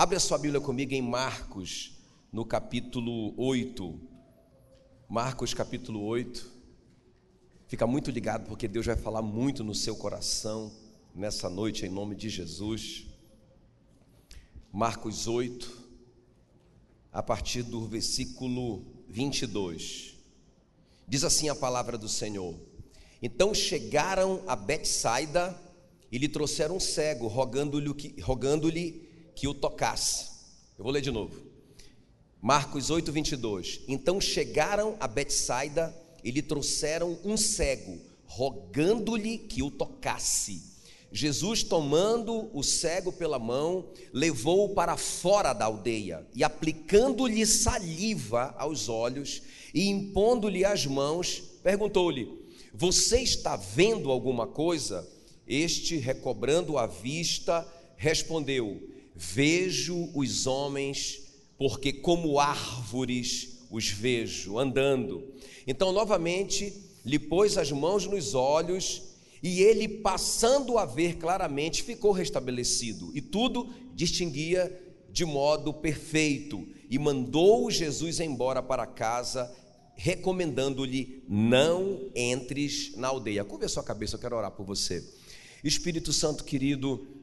[0.00, 1.92] Abre a sua Bíblia comigo em Marcos,
[2.32, 4.00] no capítulo 8.
[5.06, 6.50] Marcos, capítulo 8.
[7.66, 10.72] Fica muito ligado, porque Deus vai falar muito no seu coração
[11.14, 13.08] nessa noite, em nome de Jesus.
[14.72, 15.70] Marcos 8,
[17.12, 20.16] a partir do versículo 22.
[21.06, 22.58] Diz assim a palavra do Senhor:
[23.20, 25.60] Então chegaram a Betsaida
[26.10, 28.66] e lhe trouxeram um cego, rogando-lhe que, rogando
[29.40, 30.26] que o tocasse.
[30.76, 31.34] Eu vou ler de novo.
[32.42, 33.80] Marcos 8, 22.
[33.88, 40.62] Então chegaram a Betsaida e lhe trouxeram um cego, rogando-lhe que o tocasse.
[41.10, 48.90] Jesus, tomando o cego pela mão, levou-o para fora da aldeia e, aplicando-lhe saliva aos
[48.90, 49.40] olhos
[49.72, 52.28] e impondo-lhe as mãos, perguntou-lhe:
[52.74, 55.08] Você está vendo alguma coisa?
[55.46, 58.90] Este, recobrando a vista, respondeu:
[59.22, 61.20] Vejo os homens,
[61.58, 65.22] porque como árvores os vejo andando.
[65.66, 66.72] Então, novamente,
[67.04, 69.02] lhe pôs as mãos nos olhos,
[69.42, 74.74] e ele, passando a ver claramente, ficou restabelecido, e tudo distinguia
[75.12, 79.54] de modo perfeito, e mandou Jesus embora para casa,
[79.94, 83.44] recomendando-lhe: Não entres na aldeia.
[83.44, 85.04] Curva a sua cabeça, eu quero orar por você.
[85.62, 87.19] Espírito Santo querido,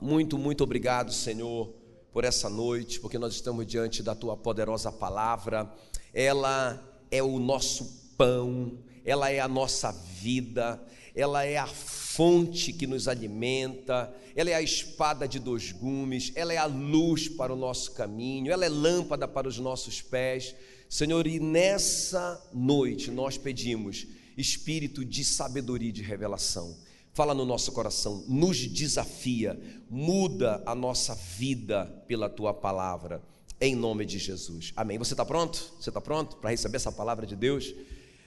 [0.00, 1.74] muito, muito obrigado, Senhor,
[2.12, 5.72] por essa noite, porque nós estamos diante da tua poderosa palavra.
[6.14, 10.80] Ela é o nosso pão, ela é a nossa vida,
[11.16, 16.52] ela é a fonte que nos alimenta, ela é a espada de dois gumes, ela
[16.52, 20.54] é a luz para o nosso caminho, ela é lâmpada para os nossos pés.
[20.88, 26.76] Senhor, e nessa noite nós pedimos espírito de sabedoria e de revelação
[27.18, 29.58] fala no nosso coração, nos desafia,
[29.90, 33.20] muda a nossa vida pela tua palavra,
[33.60, 34.72] em nome de Jesus.
[34.76, 34.98] Amém.
[34.98, 35.74] Você está pronto?
[35.80, 37.74] Você está pronto para receber essa palavra de Deus?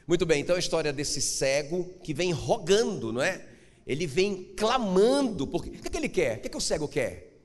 [0.05, 3.47] Muito bem, então a história desse cego que vem rogando, não é?
[3.87, 6.39] Ele vem clamando, porque o que, é que ele quer?
[6.39, 7.39] O que, é que o cego quer?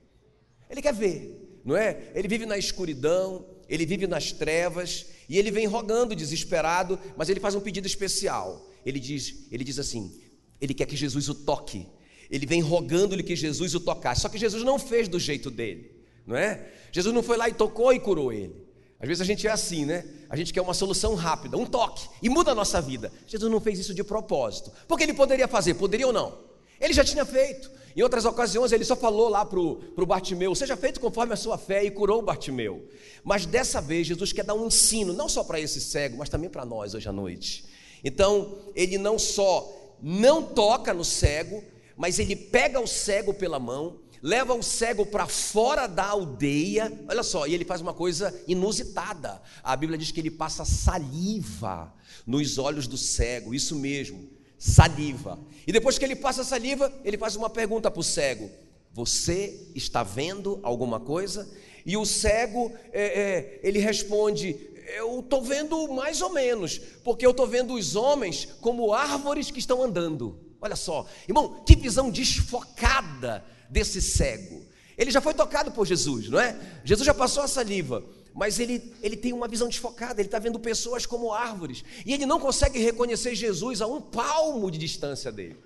[0.68, 2.10] Ele quer ver, não é?
[2.12, 7.38] Ele vive na escuridão, ele vive nas trevas e ele vem rogando, desesperado, mas ele
[7.38, 8.68] faz um pedido especial.
[8.84, 10.25] Ele diz, ele diz assim:
[10.60, 11.86] ele quer que Jesus o toque.
[12.30, 14.22] Ele vem rogando-lhe que Jesus o tocasse.
[14.22, 15.90] Só que Jesus não fez do jeito dele,
[16.26, 16.72] não é?
[16.90, 18.66] Jesus não foi lá e tocou e curou ele.
[18.98, 20.04] Às vezes a gente é assim, né?
[20.28, 23.12] A gente quer uma solução rápida, um toque, e muda a nossa vida.
[23.26, 24.72] Jesus não fez isso de propósito.
[24.88, 26.38] Porque ele poderia fazer, poderia ou não?
[26.80, 27.70] Ele já tinha feito.
[27.94, 31.56] Em outras ocasiões, ele só falou lá para o Bartimeu: seja feito conforme a sua
[31.56, 32.86] fé, e curou o Bartimeu.
[33.24, 36.50] Mas dessa vez, Jesus quer dar um ensino, não só para esse cego, mas também
[36.50, 37.64] para nós hoje à noite.
[38.04, 41.62] Então, ele não só não toca no cego,
[41.96, 46.92] mas ele pega o cego pela mão, leva o cego para fora da aldeia.
[47.08, 49.40] Olha só, e ele faz uma coisa inusitada.
[49.62, 51.92] A Bíblia diz que ele passa saliva
[52.26, 55.38] nos olhos do cego, isso mesmo, saliva.
[55.66, 58.50] E depois que ele passa saliva, ele faz uma pergunta para o cego:
[58.92, 61.48] Você está vendo alguma coisa?
[61.84, 64.56] E o cego, é, é, ele responde:
[64.86, 69.58] eu estou vendo mais ou menos, porque eu estou vendo os homens como árvores que
[69.58, 70.38] estão andando.
[70.60, 74.64] Olha só, irmão, que visão desfocada desse cego.
[74.96, 76.58] Ele já foi tocado por Jesus, não é?
[76.84, 78.02] Jesus já passou a saliva,
[78.34, 82.24] mas ele, ele tem uma visão desfocada, ele está vendo pessoas como árvores, e ele
[82.24, 85.58] não consegue reconhecer Jesus a um palmo de distância dele.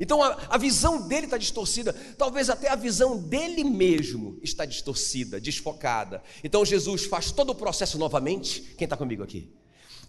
[0.00, 5.40] Então a, a visão dele está distorcida, talvez até a visão dele mesmo está distorcida,
[5.40, 6.22] desfocada.
[6.42, 8.60] Então Jesus faz todo o processo novamente.
[8.76, 9.50] Quem está comigo aqui?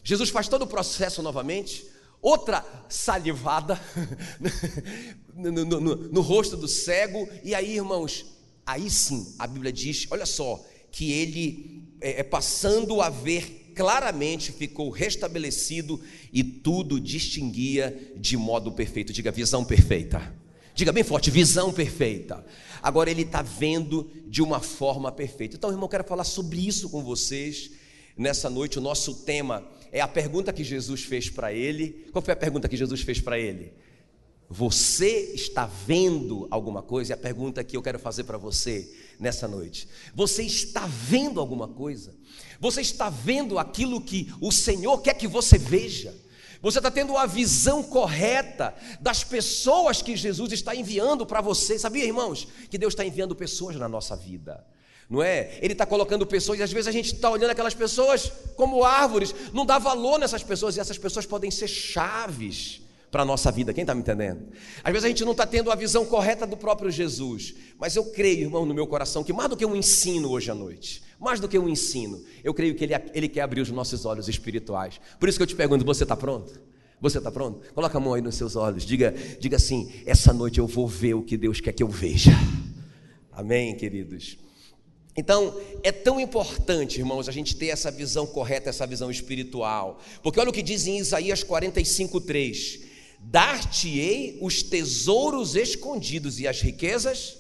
[0.04, 1.86] Jesus faz todo o processo novamente,
[2.22, 3.80] outra salivada
[5.34, 8.26] no, no, no, no rosto do cego, e aí, irmãos,
[8.66, 14.52] aí sim a Bíblia diz: olha só, que ele é, é passando a ver claramente
[14.52, 16.02] ficou restabelecido
[16.34, 19.14] e tudo distinguia de modo perfeito.
[19.14, 20.36] Diga visão perfeita.
[20.76, 22.46] Diga bem forte, visão perfeita.
[22.84, 25.56] Agora ele está vendo de uma forma perfeita.
[25.56, 27.72] Então, irmão, eu quero falar sobre isso com vocês
[28.18, 28.78] nessa noite.
[28.78, 32.06] O nosso tema é a pergunta que Jesus fez para ele.
[32.12, 33.72] Qual foi a pergunta que Jesus fez para ele?
[34.50, 37.14] Você está vendo alguma coisa?
[37.14, 39.88] É a pergunta que eu quero fazer para você nessa noite.
[40.14, 42.14] Você está vendo alguma coisa?
[42.60, 46.14] Você está vendo aquilo que o Senhor quer que você veja.
[46.62, 51.80] Você está tendo a visão correta das pessoas que Jesus está enviando para você.
[51.80, 54.66] Sabia, irmãos, que Deus está enviando pessoas na nossa vida.
[55.10, 55.58] Não é?
[55.62, 59.34] Ele está colocando pessoas, e às vezes a gente está olhando aquelas pessoas como árvores,
[59.54, 63.74] não dá valor nessas pessoas, e essas pessoas podem ser chaves para a nossa vida.
[63.74, 64.48] Quem está me entendendo?
[64.84, 68.06] Às vezes a gente não está tendo a visão correta do próprio Jesus, mas eu
[68.06, 71.40] creio, irmão, no meu coração, que mais do que um ensino hoje à noite, mais
[71.40, 75.00] do que um ensino, eu creio que Ele, ele quer abrir os nossos olhos espirituais.
[75.20, 76.60] Por isso que eu te pergunto: você está pronto?
[77.02, 77.62] Você está pronto?
[77.74, 81.14] Coloca a mão aí nos seus olhos, diga, diga assim: essa noite eu vou ver
[81.14, 82.32] o que Deus quer que eu veja.
[83.32, 84.38] Amém, queridos?
[85.16, 90.00] Então, é tão importante, irmãos, a gente ter essa visão correta, essa visão espiritual.
[90.22, 92.89] Porque olha o que diz em Isaías 45, 3:
[93.20, 97.38] Dar-te-ei os tesouros escondidos e as riquezas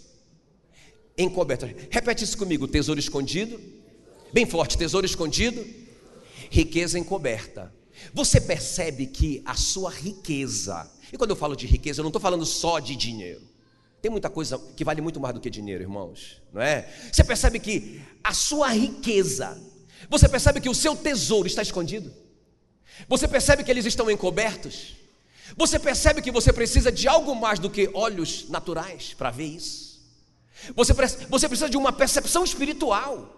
[1.18, 1.72] encobertas.
[1.90, 3.60] Repete isso comigo: tesouro escondido.
[4.31, 5.66] Bem forte: tesouro escondido,
[6.50, 7.74] riqueza encoberta.
[8.14, 12.22] Você percebe que a sua riqueza, e quando eu falo de riqueza, eu não estou
[12.22, 13.42] falando só de dinheiro.
[14.02, 16.88] Tem muita coisa que vale muito mais do que dinheiro, irmãos, não é?
[17.12, 19.62] Você percebe que a sua riqueza,
[20.10, 22.14] você percebe que o seu tesouro está escondido?
[23.08, 24.96] Você percebe que eles estão encobertos?
[25.57, 30.00] Você percebe que você precisa de algo mais do que olhos naturais para ver isso?
[30.75, 30.94] Você,
[31.30, 33.36] você precisa de uma percepção espiritual.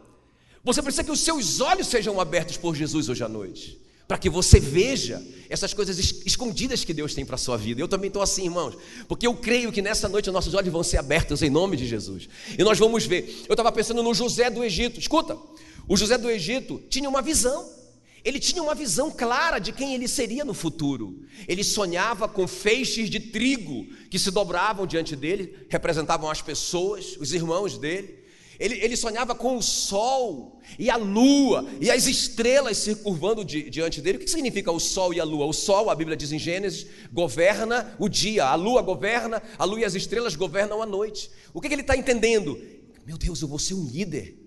[0.64, 3.82] Você precisa que os seus olhos sejam abertos por Jesus hoje à noite
[4.12, 7.80] para que você veja essas coisas escondidas que Deus tem para a sua vida.
[7.80, 8.78] Eu também estou assim, irmãos,
[9.08, 12.28] porque eu creio que nessa noite nossos olhos vão ser abertos em nome de Jesus.
[12.60, 13.46] E nós vamos ver.
[13.48, 15.00] Eu estava pensando no José do Egito.
[15.00, 15.38] Escuta,
[15.88, 17.66] o José do Egito tinha uma visão.
[18.24, 21.24] Ele tinha uma visão clara de quem ele seria no futuro.
[21.48, 27.34] Ele sonhava com feixes de trigo que se dobravam diante dele, representavam as pessoas, os
[27.34, 28.22] irmãos dele.
[28.60, 33.68] Ele, ele sonhava com o sol e a lua e as estrelas se curvando di,
[33.72, 34.20] diante dele.
[34.20, 35.48] O que significa o sol e a lua?
[35.48, 39.80] O sol, a Bíblia diz em Gênesis, governa o dia, a lua governa, a lua
[39.80, 41.32] e as estrelas governam a noite.
[41.56, 42.56] O que, que ele está entendendo?
[43.04, 44.38] Meu Deus, eu vou ser um líder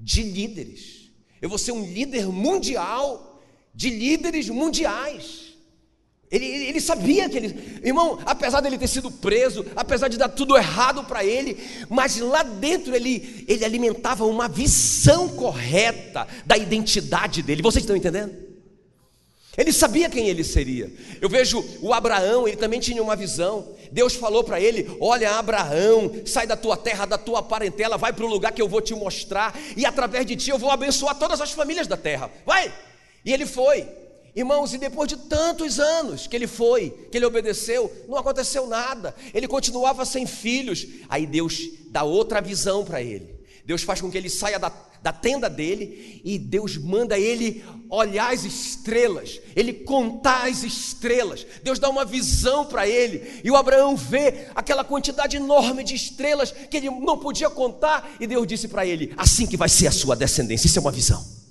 [0.00, 1.01] de líderes,
[1.42, 3.42] eu vou ser um líder mundial
[3.74, 5.52] de líderes mundiais.
[6.30, 7.80] Ele, ele, sabia que ele.
[7.84, 11.58] Irmão, apesar dele ter sido preso, apesar de dar tudo errado para ele,
[11.90, 17.60] mas lá dentro ele, ele alimentava uma visão correta da identidade dele.
[17.60, 18.51] Vocês estão entendendo?
[19.56, 20.90] Ele sabia quem ele seria.
[21.20, 23.74] Eu vejo o Abraão, ele também tinha uma visão.
[23.90, 28.24] Deus falou para ele: Olha, Abraão, sai da tua terra, da tua parentela, vai para
[28.24, 31.40] o lugar que eu vou te mostrar, e através de ti eu vou abençoar todas
[31.40, 32.30] as famílias da terra.
[32.46, 32.72] Vai!
[33.24, 33.86] E ele foi.
[34.34, 39.14] Irmãos, e depois de tantos anos que ele foi, que ele obedeceu, não aconteceu nada.
[39.34, 40.86] Ele continuava sem filhos.
[41.10, 41.60] Aí Deus
[41.90, 43.41] dá outra visão para ele.
[43.64, 44.72] Deus faz com que ele saia da,
[45.02, 51.46] da tenda dele e Deus manda ele olhar as estrelas, ele contar as estrelas.
[51.62, 56.50] Deus dá uma visão para ele e o Abraão vê aquela quantidade enorme de estrelas
[56.50, 59.92] que ele não podia contar e Deus disse para ele: assim que vai ser a
[59.92, 60.66] sua descendência.
[60.66, 61.41] Isso é uma visão.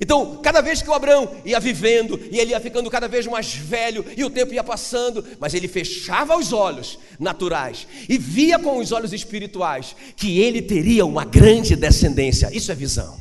[0.00, 3.54] Então, cada vez que o Abraão ia vivendo, e ele ia ficando cada vez mais
[3.54, 8.78] velho, e o tempo ia passando, mas ele fechava os olhos naturais e via com
[8.78, 12.50] os olhos espirituais que ele teria uma grande descendência.
[12.52, 13.18] Isso é visão.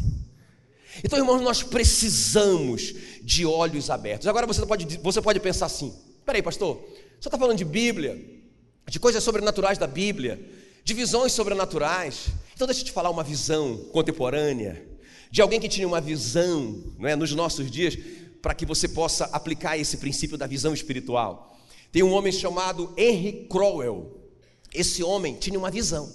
[1.04, 4.28] Então, irmãos, nós precisamos de olhos abertos.
[4.28, 5.94] Agora você pode, você pode pensar assim:
[6.26, 6.84] peraí, pastor,
[7.20, 8.20] você está falando de Bíblia,
[8.88, 10.40] de coisas sobrenaturais da Bíblia,
[10.84, 12.28] de visões sobrenaturais.
[12.56, 14.95] Então, deixa eu te falar uma visão contemporânea
[15.36, 17.98] de alguém que tinha uma visão não é, nos nossos dias,
[18.42, 21.60] para que você possa aplicar esse princípio da visão espiritual.
[21.92, 24.18] Tem um homem chamado Henry Crowell.
[24.74, 26.10] Esse homem tinha uma visão,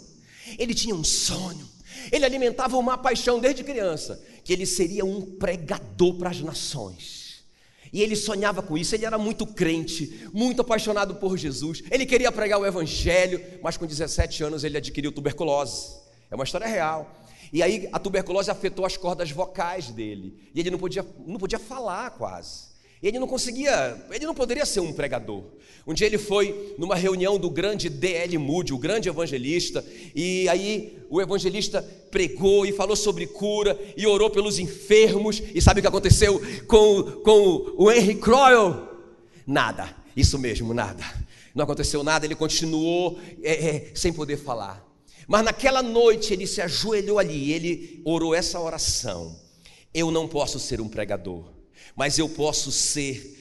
[0.58, 1.68] ele tinha um sonho,
[2.10, 7.44] ele alimentava uma paixão desde criança, que ele seria um pregador para as nações.
[7.92, 11.82] E ele sonhava com isso, ele era muito crente, muito apaixonado por Jesus.
[11.90, 15.90] Ele queria pregar o evangelho, mas com 17 anos ele adquiriu tuberculose.
[16.30, 17.19] É uma história real.
[17.52, 20.34] E aí a tuberculose afetou as cordas vocais dele.
[20.54, 22.70] E ele não podia, não podia falar quase.
[23.02, 25.42] E ele não conseguia, ele não poderia ser um pregador.
[25.86, 28.36] Um dia ele foi numa reunião do grande D.L.
[28.36, 34.28] Moody, o grande evangelista, e aí o evangelista pregou e falou sobre cura e orou
[34.28, 35.42] pelos enfermos.
[35.54, 38.82] E sabe o que aconteceu com, com o Henry Croyle?
[39.46, 41.02] Nada, isso mesmo, nada.
[41.54, 44.89] Não aconteceu nada, ele continuou é, é, sem poder falar.
[45.26, 49.38] Mas naquela noite ele se ajoelhou ali, ele orou essa oração.
[49.92, 51.44] Eu não posso ser um pregador,
[51.96, 53.38] mas eu posso ser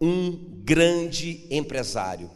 [0.00, 2.30] um grande empresário.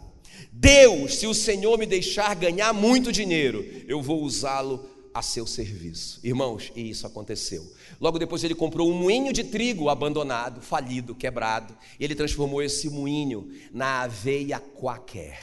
[0.52, 6.20] Deus, se o Senhor me deixar ganhar muito dinheiro, eu vou usá-lo a seu serviço.
[6.24, 7.64] Irmãos, e isso aconteceu.
[8.00, 12.90] Logo depois ele comprou um moinho de trigo abandonado, falido, quebrado, e ele transformou esse
[12.90, 15.40] moinho na aveia quaquer.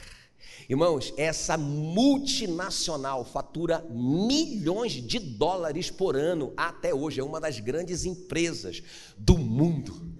[0.68, 8.04] Irmãos, essa multinacional fatura milhões de dólares por ano até hoje, é uma das grandes
[8.04, 8.82] empresas
[9.16, 10.12] do mundo.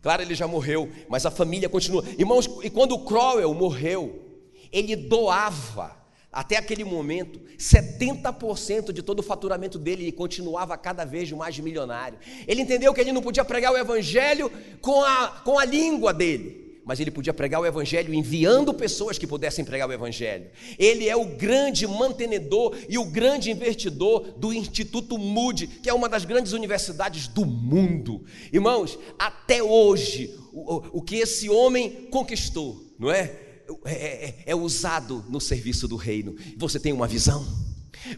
[0.00, 2.04] Claro, ele já morreu, mas a família continua.
[2.18, 4.40] Irmãos, e quando o Crowell morreu,
[4.70, 5.98] ele doava
[6.30, 12.18] até aquele momento, 70% de todo o faturamento dele continuava cada vez mais milionário.
[12.46, 14.50] Ele entendeu que ele não podia pregar o evangelho
[14.80, 19.26] com a, com a língua dele, mas ele podia pregar o evangelho enviando pessoas que
[19.26, 20.46] pudessem pregar o evangelho.
[20.78, 26.08] Ele é o grande mantenedor e o grande investidor do Instituto Moody, que é uma
[26.08, 28.24] das grandes universidades do mundo.
[28.50, 33.38] Irmãos, até hoje, o, o que esse homem conquistou, não é?
[33.84, 36.36] É, é, é, usado no serviço do reino.
[36.56, 37.46] Você tem uma visão,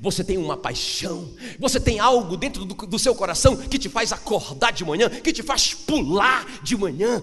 [0.00, 4.12] você tem uma paixão, você tem algo dentro do, do, seu coração que te faz
[4.12, 7.20] acordar de manhã, que te faz pular de manhã.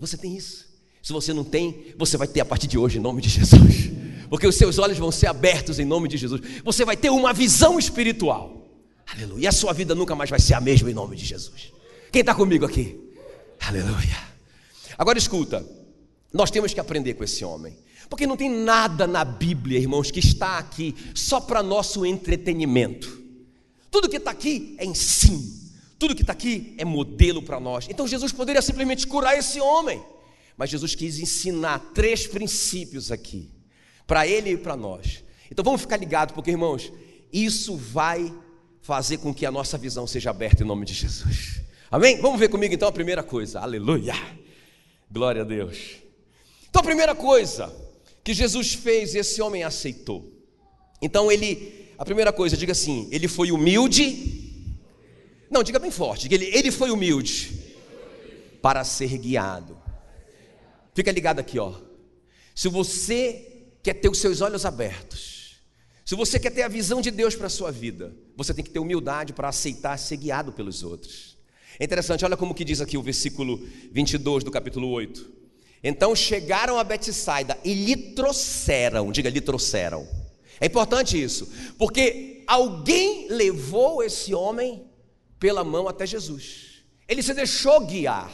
[0.00, 0.63] Você tem isso?
[1.04, 3.90] Se você não tem, você vai ter a partir de hoje, em nome de Jesus,
[4.30, 6.40] porque os seus olhos vão ser abertos em nome de Jesus.
[6.64, 8.66] Você vai ter uma visão espiritual,
[9.06, 9.42] aleluia.
[9.42, 11.74] E a sua vida nunca mais vai ser a mesma em nome de Jesus.
[12.10, 12.98] Quem está comigo aqui?
[13.60, 14.16] Aleluia.
[14.96, 15.62] Agora escuta.
[16.32, 17.76] Nós temos que aprender com esse homem.
[18.08, 23.22] Porque não tem nada na Bíblia, irmãos, que está aqui só para nosso entretenimento.
[23.90, 25.52] Tudo que está aqui é ensino.
[25.98, 27.86] Tudo que está aqui é modelo para nós.
[27.90, 30.02] Então Jesus poderia simplesmente curar esse homem.
[30.56, 33.50] Mas Jesus quis ensinar três princípios aqui,
[34.06, 35.24] para ele e para nós.
[35.50, 36.92] Então vamos ficar ligados, porque, irmãos,
[37.32, 38.32] isso vai
[38.80, 41.60] fazer com que a nossa visão seja aberta em nome de Jesus.
[41.90, 42.20] Amém?
[42.20, 43.60] Vamos ver comigo então a primeira coisa.
[43.60, 44.14] Aleluia.
[45.10, 45.96] Glória a Deus.
[46.68, 47.74] Então a primeira coisa
[48.22, 50.32] que Jesus fez, esse homem aceitou.
[51.00, 54.64] Então ele, a primeira coisa, diga assim, ele foi humilde.
[55.50, 57.52] Não, diga bem forte, diga ele, ele foi humilde
[58.60, 59.83] para ser guiado.
[60.94, 61.74] Fica ligado aqui, ó.
[62.54, 65.60] Se você quer ter os seus olhos abertos,
[66.04, 68.70] se você quer ter a visão de Deus para a sua vida, você tem que
[68.70, 71.36] ter humildade para aceitar ser guiado pelos outros.
[71.78, 73.60] É interessante, olha como que diz aqui o versículo
[73.90, 75.32] 22 do capítulo 8.
[75.82, 80.06] Então chegaram a Betsaida e lhe trouxeram, diga, lhe trouxeram.
[80.60, 84.86] É importante isso, porque alguém levou esse homem
[85.38, 86.84] pela mão até Jesus.
[87.08, 88.32] Ele se deixou guiar.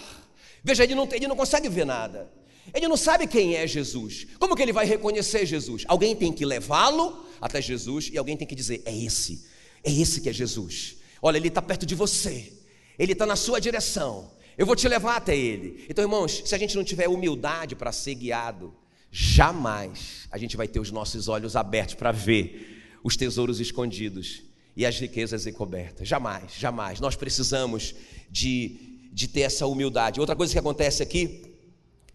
[0.62, 2.30] Veja, ele não, ele não consegue ver nada.
[2.72, 4.26] Ele não sabe quem é Jesus.
[4.38, 5.84] Como que ele vai reconhecer Jesus?
[5.88, 9.44] Alguém tem que levá-lo até Jesus e alguém tem que dizer: é esse,
[9.82, 10.96] é esse que é Jesus.
[11.22, 12.52] Olha, ele está perto de você,
[12.98, 14.30] ele está na sua direção.
[14.60, 15.86] Eu vou te levar até Ele.
[15.88, 18.74] Então, irmãos, se a gente não tiver humildade para ser guiado,
[19.10, 24.42] jamais a gente vai ter os nossos olhos abertos para ver os tesouros escondidos
[24.76, 26.06] e as riquezas encobertas.
[26.06, 27.00] Jamais, jamais.
[27.00, 27.94] Nós precisamos
[28.30, 30.20] de, de ter essa humildade.
[30.20, 31.49] Outra coisa que acontece aqui,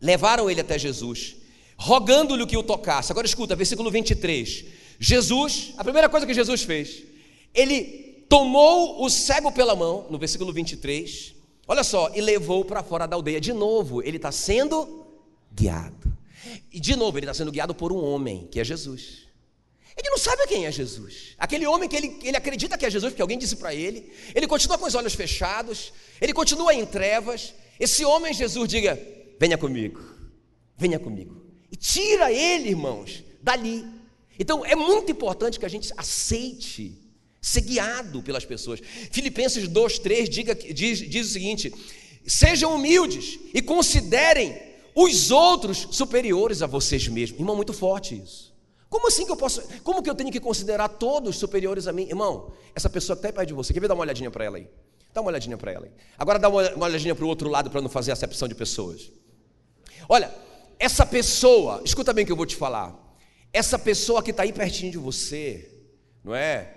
[0.06, 1.36] levaram ele até Jesus,
[1.76, 3.12] rogando-lhe que o tocasse.
[3.12, 4.66] Agora escuta, versículo 23.
[5.00, 7.04] Jesus, a primeira coisa que Jesus fez,
[7.54, 11.36] ele tomou o cego pela mão, no versículo 23,
[11.68, 13.42] Olha só, e levou para fora da aldeia.
[13.42, 15.06] De novo, ele está sendo
[15.52, 16.16] guiado.
[16.72, 19.26] E de novo, ele está sendo guiado por um homem, que é Jesus.
[19.98, 21.34] Ele não sabe quem é Jesus.
[21.38, 24.12] Aquele homem que ele, ele acredita que é Jesus, porque alguém disse para ele.
[24.36, 25.92] Ele continua com os olhos fechados.
[26.22, 27.54] Ele continua em trevas.
[27.80, 29.00] Esse homem, Jesus, diga:
[29.40, 30.02] Venha comigo.
[30.78, 31.46] Venha comigo.
[31.72, 33.86] E tira ele, irmãos, dali.
[34.40, 37.02] Então é muito importante que a gente aceite
[37.42, 38.80] ser guiado pelas pessoas.
[39.12, 41.74] Filipenses 2,3 diz, diz o seguinte:
[42.26, 44.60] sejam humildes e considerem
[44.96, 47.40] os outros superiores a vocês mesmos.
[47.40, 48.54] Irmão, muito forte isso.
[48.90, 49.62] Como assim que eu posso?
[49.84, 52.04] Como que eu tenho que considerar todos superiores a mim?
[52.08, 54.58] Irmão, essa pessoa está aí perto de você, quer ver dar uma olhadinha para ela
[54.58, 54.68] aí?
[55.14, 55.92] Dá uma olhadinha para ela aí.
[56.18, 59.12] Agora dá uma olhadinha para o outro lado para não fazer acepção de pessoas.
[60.08, 60.34] Olha,
[60.80, 62.94] essa pessoa, escuta bem o que eu vou te falar.
[63.52, 65.72] Essa pessoa que está aí pertinho de você,
[66.24, 66.76] não é?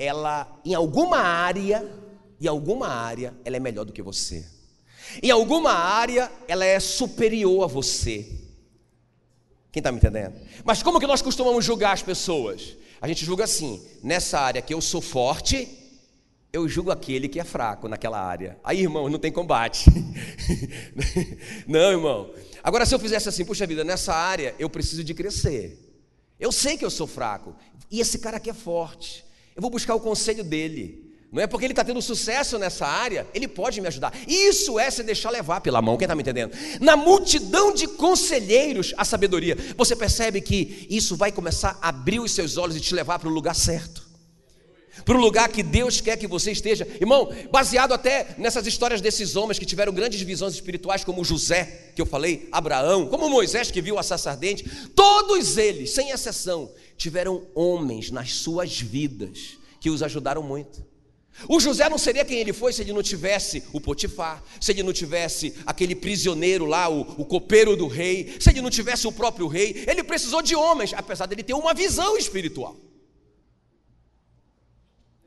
[0.00, 1.86] ela, em alguma área,
[2.40, 4.46] em alguma área, ela é melhor do que você.
[5.22, 8.26] Em alguma área, ela é superior a você.
[9.70, 10.34] Quem está me entendendo?
[10.64, 12.76] Mas como que nós costumamos julgar as pessoas?
[12.98, 15.68] A gente julga assim: nessa área que eu sou forte,
[16.50, 18.58] eu julgo aquele que é fraco naquela área.
[18.64, 19.90] Aí, irmão, não tem combate.
[21.68, 22.30] não, irmão.
[22.62, 25.78] Agora, se eu fizesse assim, puxa vida, nessa área eu preciso de crescer.
[26.38, 27.54] Eu sei que eu sou fraco.
[27.90, 29.24] E esse cara aqui é forte.
[29.54, 31.10] Eu vou buscar o conselho dele.
[31.32, 34.12] Não é porque ele está tendo sucesso nessa área, ele pode me ajudar.
[34.26, 36.52] Isso é se deixar levar pela mão, quem está me entendendo?
[36.80, 39.56] Na multidão de conselheiros, a sabedoria.
[39.76, 43.28] Você percebe que isso vai começar a abrir os seus olhos e te levar para
[43.28, 43.99] o lugar certo.
[45.04, 46.86] Para o lugar que Deus quer que você esteja.
[47.00, 52.02] Irmão, baseado até nessas histórias desses homens que tiveram grandes visões espirituais, como José, que
[52.02, 57.46] eu falei, Abraão, como Moisés que viu a sarça ardente, todos eles, sem exceção, tiveram
[57.54, 60.84] homens nas suas vidas que os ajudaram muito.
[61.48, 64.82] O José não seria quem ele foi se ele não tivesse o Potifar, se ele
[64.82, 69.12] não tivesse aquele prisioneiro lá, o, o copeiro do rei, se ele não tivesse o
[69.12, 69.84] próprio rei.
[69.86, 72.76] Ele precisou de homens, apesar dele ter uma visão espiritual.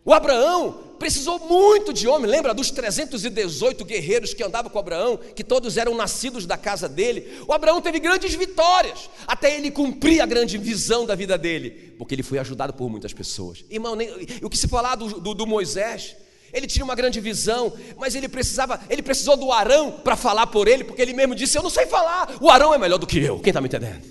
[0.05, 2.29] O Abraão precisou muito de homem.
[2.29, 7.41] Lembra dos 318 guerreiros que andavam com Abraão, que todos eram nascidos da casa dele?
[7.47, 12.15] O Abraão teve grandes vitórias, até ele cumprir a grande visão da vida dele, porque
[12.15, 13.63] ele foi ajudado por muitas pessoas.
[13.69, 14.09] Irmão, nem,
[14.41, 16.15] o que se falar do, do, do Moisés,
[16.51, 20.67] ele tinha uma grande visão, mas ele precisava, ele precisou do Arão para falar por
[20.67, 23.19] ele, porque ele mesmo disse: Eu não sei falar, o Arão é melhor do que
[23.19, 23.39] eu.
[23.39, 24.03] Quem está me entendendo?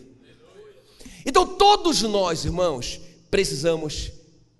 [1.24, 4.10] Então, todos nós, irmãos, precisamos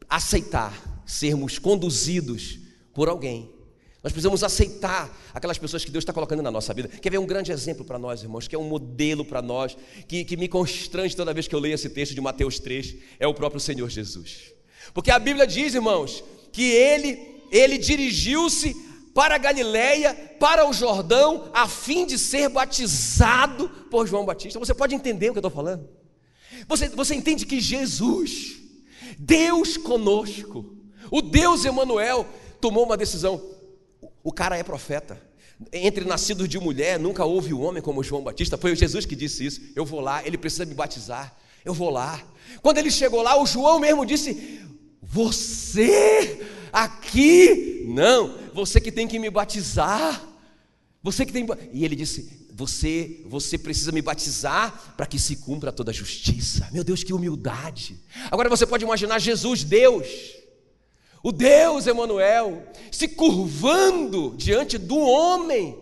[0.09, 2.59] aceitar sermos conduzidos
[2.94, 3.50] por alguém.
[4.02, 6.88] Nós precisamos aceitar aquelas pessoas que Deus está colocando na nossa vida.
[6.88, 9.76] Quer ver um grande exemplo para nós, irmãos, que é um modelo para nós,
[10.09, 13.26] que, que me constrange toda vez que eu leio esse texto de Mateus 3, é
[13.28, 14.52] o próprio Senhor Jesus.
[14.92, 18.75] Porque a Bíblia diz, irmãos, que ele, ele dirigiu-se
[19.14, 24.59] para Galiléia, para o Jordão, a fim de ser batizado por João Batista.
[24.59, 25.88] Você pode entender o que eu estou falando?
[26.66, 28.56] Você, você entende que Jesus,
[29.16, 30.82] Deus conosco,
[31.12, 32.26] o Deus Emanuel
[32.59, 33.38] tomou uma decisão.
[34.25, 35.21] O cara é profeta.
[35.71, 38.57] Entre nascidos de mulher, nunca houve um homem como João Batista.
[38.57, 39.61] Foi Jesus que disse isso.
[39.76, 41.37] Eu vou lá, ele precisa me batizar.
[41.62, 42.19] Eu vou lá.
[42.62, 44.62] Quando ele chegou lá, o João mesmo disse:
[45.02, 46.40] Você
[46.73, 47.85] aqui?
[47.88, 50.26] Não, você que tem que me batizar.
[51.02, 51.47] Você que tem.
[51.75, 56.71] E ele disse: você, você precisa me batizar para que se cumpra toda a justiça.
[56.73, 58.00] Meu Deus, que humildade.
[58.31, 60.07] Agora você pode imaginar Jesus, Deus,
[61.23, 65.79] o Deus Emanuel, se curvando diante do homem.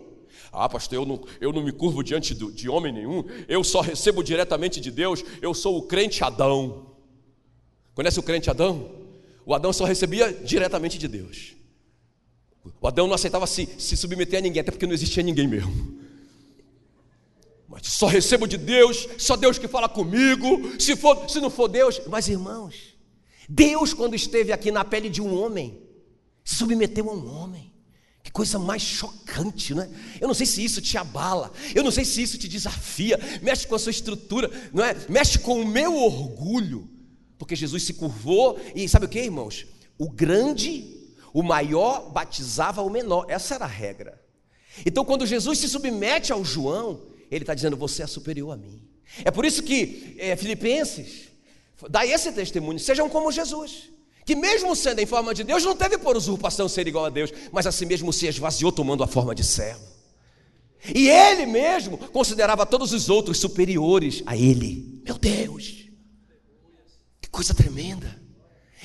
[0.51, 3.81] Ah, pastor, eu não, eu não me curvo diante do, de homem nenhum, eu só
[3.81, 6.87] recebo diretamente de Deus, eu sou o crente Adão.
[7.95, 8.91] Conhece o crente Adão?
[9.45, 11.55] O Adão só recebia diretamente de Deus.
[12.79, 15.99] O Adão não aceitava se, se submeter a ninguém, até porque não existia ninguém mesmo.
[17.67, 21.67] Mas só recebo de Deus, só Deus que fala comigo, se, for, se não for
[21.67, 22.01] Deus.
[22.07, 22.90] Mas irmãos,
[23.53, 25.77] Deus, quando esteve aqui na pele de um homem,
[26.41, 27.69] se submeteu a um homem.
[28.23, 29.89] Que coisa mais chocante, né?
[30.21, 33.67] Eu não sei se isso te abala, eu não sei se isso te desafia, mexe
[33.67, 34.95] com a sua estrutura, não é?
[35.09, 36.89] Mexe com o meu orgulho,
[37.37, 39.65] porque Jesus se curvou e sabe o que, irmãos?
[39.97, 40.85] O grande,
[41.33, 44.23] o maior batizava o menor, essa era a regra.
[44.85, 48.87] Então, quando Jesus se submete ao João, ele está dizendo: Você é superior a mim.
[49.25, 51.30] É por isso que é, Filipenses
[51.89, 53.89] Dá esse testemunho, sejam como Jesus,
[54.25, 57.31] que mesmo sendo em forma de Deus, não teve por usurpação ser igual a Deus,
[57.51, 59.81] mas a si mesmo se esvaziou tomando a forma de servo.
[60.93, 65.01] E ele mesmo considerava todos os outros superiores a ele.
[65.03, 65.89] Meu Deus,
[67.19, 68.20] que coisa tremenda.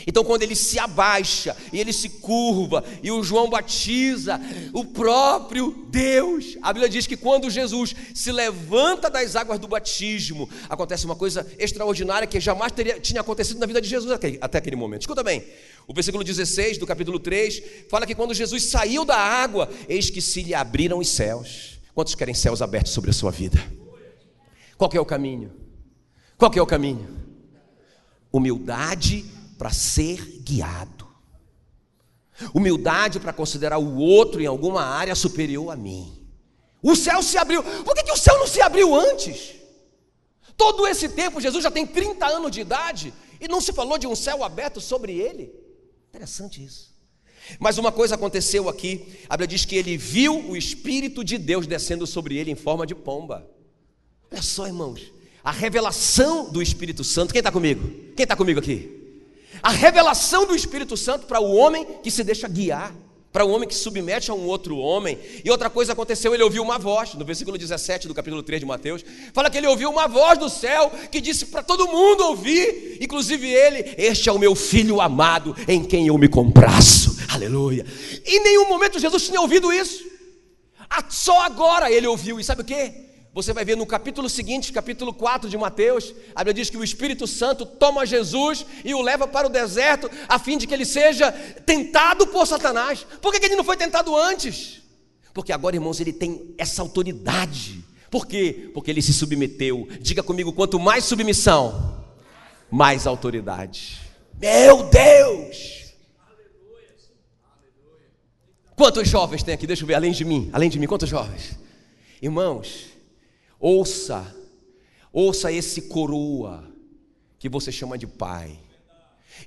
[0.04, 4.40] Então, quando ele se abaixa e ele se curva e o João batiza
[4.72, 10.50] o próprio Deus, a Bíblia diz que quando Jesus se levanta das águas do batismo,
[10.68, 14.58] acontece uma coisa extraordinária que jamais teria, tinha acontecido na vida de Jesus até, até
[14.58, 15.02] aquele momento.
[15.02, 15.44] Escuta bem,
[15.86, 20.20] o versículo 16 do capítulo 3 fala que quando Jesus saiu da água, eis que
[20.20, 21.80] se lhe abriram os céus.
[21.94, 23.58] Quantos querem céus abertos sobre a sua vida?
[24.76, 25.52] Qual é o caminho?
[26.36, 27.08] Qual é o caminho?
[28.30, 29.24] Humildade
[29.56, 31.06] para ser guiado.
[32.52, 36.26] Humildade para considerar o outro em alguma área superior a mim.
[36.82, 37.62] O céu se abriu.
[37.62, 39.54] Por que, que o céu não se abriu antes?
[40.56, 44.06] Todo esse tempo, Jesus já tem 30 anos de idade e não se falou de
[44.06, 45.52] um céu aberto sobre ele.
[46.08, 46.94] Interessante isso.
[47.58, 51.66] Mas uma coisa aconteceu aqui, a Bíblia diz que ele viu o Espírito de Deus
[51.66, 53.48] descendo sobre ele em forma de pomba.
[54.30, 55.12] Olha só, irmãos,
[55.44, 57.32] a revelação do Espírito Santo.
[57.32, 57.88] Quem está comigo?
[58.16, 58.95] Quem está comigo aqui?
[59.62, 62.94] A revelação do Espírito Santo para o homem que se deixa guiar,
[63.32, 65.18] para o homem que submete a um outro homem.
[65.44, 68.66] E outra coisa aconteceu, ele ouviu uma voz, no versículo 17 do capítulo 3 de
[68.66, 72.96] Mateus, fala que ele ouviu uma voz do céu que disse para todo mundo ouvir,
[73.00, 77.14] inclusive ele: Este é o meu filho amado, em quem eu me compraço.
[77.28, 77.84] Aleluia.
[78.24, 80.04] Em nenhum momento Jesus tinha ouvido isso.
[81.10, 83.05] Só agora ele ouviu, e sabe o que?
[83.36, 86.82] Você vai ver no capítulo seguinte, capítulo 4 de Mateus, a Bíblia diz que o
[86.82, 90.86] Espírito Santo toma Jesus e o leva para o deserto, a fim de que ele
[90.86, 91.30] seja
[91.66, 93.06] tentado por Satanás.
[93.20, 94.80] Por que ele não foi tentado antes?
[95.34, 97.84] Porque agora, irmãos, ele tem essa autoridade.
[98.10, 98.70] Por quê?
[98.72, 99.86] Porque ele se submeteu.
[100.00, 102.06] Diga comigo: quanto mais submissão,
[102.70, 104.00] mais autoridade.
[104.40, 105.94] Meu Deus!
[108.74, 109.66] Quantos jovens tem aqui?
[109.66, 111.58] Deixa eu ver, além de mim, além de mim, quantos jovens?
[112.22, 112.95] Irmãos,
[113.58, 114.34] Ouça,
[115.12, 116.64] ouça esse coroa
[117.38, 118.58] que você chama de pai,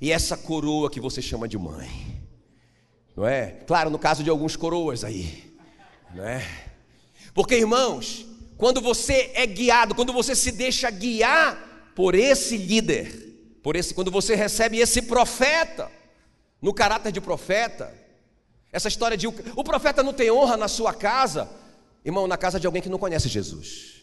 [0.00, 2.20] e essa coroa que você chama de mãe.
[3.16, 3.50] Não é?
[3.66, 5.52] Claro, no caso de alguns coroas aí,
[6.14, 6.46] não é?
[7.34, 13.76] Porque irmãos, quando você é guiado, quando você se deixa guiar por esse líder, por
[13.76, 15.90] esse, quando você recebe esse profeta,
[16.60, 17.92] no caráter de profeta,
[18.72, 21.48] essa história de o profeta não tem honra na sua casa,
[22.04, 23.99] irmão, na casa de alguém que não conhece Jesus.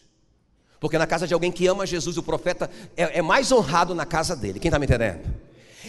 [0.80, 4.06] Porque na casa de alguém que ama Jesus, o profeta é, é mais honrado na
[4.06, 4.60] casa dele.
[4.60, 5.20] Quem está me entendendo?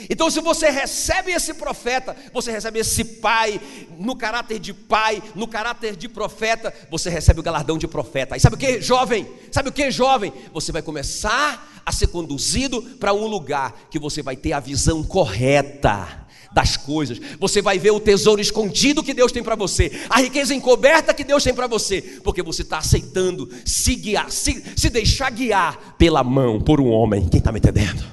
[0.09, 3.59] Então, se você recebe esse profeta, você recebe esse pai,
[3.97, 8.37] no caráter de pai, no caráter de profeta, você recebe o galardão de profeta.
[8.37, 9.27] E sabe o que, jovem?
[9.51, 10.31] Sabe o que, jovem?
[10.53, 15.03] Você vai começar a ser conduzido para um lugar que você vai ter a visão
[15.03, 17.19] correta das coisas.
[17.39, 21.23] Você vai ver o tesouro escondido que Deus tem para você, a riqueza encoberta que
[21.23, 26.23] Deus tem para você, porque você está aceitando se guiar, se, se deixar guiar pela
[26.23, 27.27] mão por um homem.
[27.27, 28.03] Quem está me entendendo?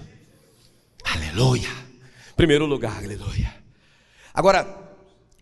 [1.04, 1.70] Aleluia.
[2.36, 3.54] Primeiro lugar, aleluia.
[4.34, 4.66] Agora,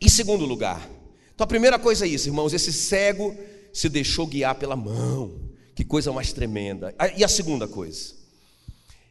[0.01, 0.89] em segundo lugar,
[1.35, 3.37] então a primeira coisa é isso, irmãos: esse cego
[3.73, 5.43] se deixou guiar pela mão.
[5.75, 6.95] Que coisa mais tremenda.
[7.17, 8.15] E a segunda coisa,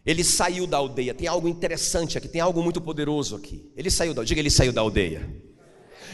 [0.06, 1.14] ele saiu da aldeia.
[1.14, 3.72] Tem algo interessante aqui, tem algo muito poderoso aqui.
[3.76, 5.28] Ele saiu da, diga ele saiu da aldeia.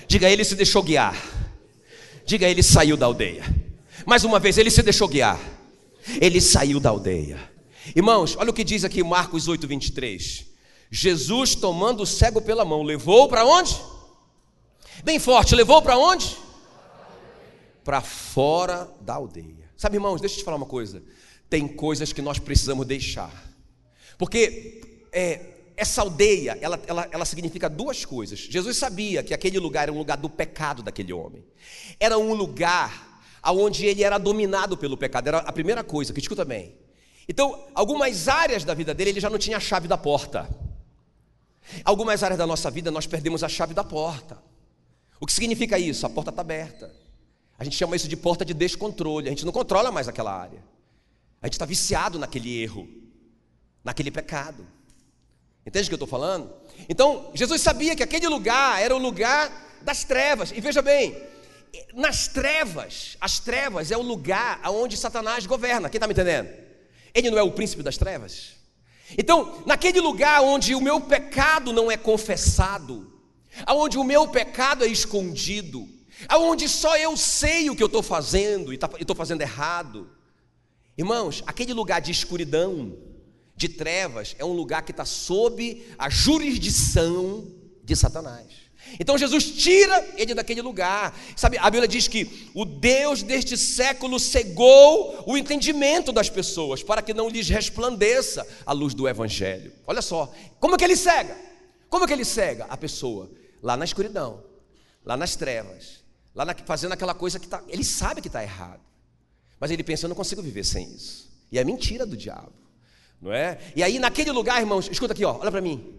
[0.08, 1.16] Diga ele se deixou guiar.
[2.26, 3.44] Diga ele saiu da aldeia.
[4.06, 5.40] Mais uma vez, ele se deixou guiar.
[6.22, 7.40] Ele saiu da aldeia.
[7.96, 10.46] Irmãos, olha o que diz aqui Marcos 8, 23.
[10.92, 13.80] Jesus tomando o cego pela mão, levou para onde?
[15.04, 16.38] Bem forte, levou para onde?
[17.84, 19.70] Para fora da aldeia.
[19.76, 21.02] Sabe, irmãos, deixa eu te falar uma coisa.
[21.50, 23.49] Tem coisas que nós precisamos deixar.
[24.20, 24.82] Porque
[25.14, 25.40] é,
[25.78, 28.38] essa aldeia, ela, ela, ela significa duas coisas.
[28.38, 31.42] Jesus sabia que aquele lugar era um lugar do pecado daquele homem.
[31.98, 35.30] Era um lugar onde ele era dominado pelo pecado.
[35.30, 36.76] Era a primeira coisa, que escuta bem.
[37.30, 40.50] Então, algumas áreas da vida dele, ele já não tinha a chave da porta.
[41.86, 44.38] Algumas áreas da nossa vida, nós perdemos a chave da porta.
[45.18, 46.06] O que significa isso?
[46.06, 46.94] A porta está aberta.
[47.58, 49.28] A gente chama isso de porta de descontrole.
[49.28, 50.62] A gente não controla mais aquela área.
[51.42, 52.99] A gente está viciado naquele erro
[53.84, 54.68] naquele pecado.
[55.66, 56.52] Entende o que eu estou falando?
[56.88, 60.52] Então, Jesus sabia que aquele lugar era o lugar das trevas.
[60.52, 61.22] E veja bem,
[61.94, 65.90] nas trevas, as trevas é o lugar onde Satanás governa.
[65.90, 66.50] Quem está me entendendo?
[67.14, 68.56] Ele não é o príncipe das trevas?
[69.18, 73.12] Então, naquele lugar onde o meu pecado não é confessado,
[73.68, 75.88] onde o meu pecado é escondido,
[76.32, 80.10] onde só eu sei o que eu estou fazendo e tá, estou fazendo errado,
[80.98, 82.98] irmãos, aquele lugar de escuridão,
[83.60, 87.46] de trevas é um lugar que está sob a jurisdição
[87.84, 88.48] de Satanás.
[88.98, 91.14] Então Jesus tira ele daquele lugar.
[91.36, 97.02] Sabe, a Bíblia diz que o Deus deste século cegou o entendimento das pessoas para
[97.02, 99.74] que não lhes resplandeça a luz do evangelho.
[99.86, 101.38] Olha só, como é que ele cega?
[101.90, 103.30] Como é que ele cega a pessoa
[103.62, 104.42] lá na escuridão,
[105.04, 106.02] lá nas trevas,
[106.34, 108.82] lá na, fazendo aquela coisa que tá, ele sabe que está errado.
[109.60, 111.30] Mas ele pensa, eu não consigo viver sem isso.
[111.52, 112.69] E é mentira do diabo
[113.22, 113.58] não é?
[113.76, 115.94] E aí naquele lugar, irmãos, escuta aqui, ó, olha para mim.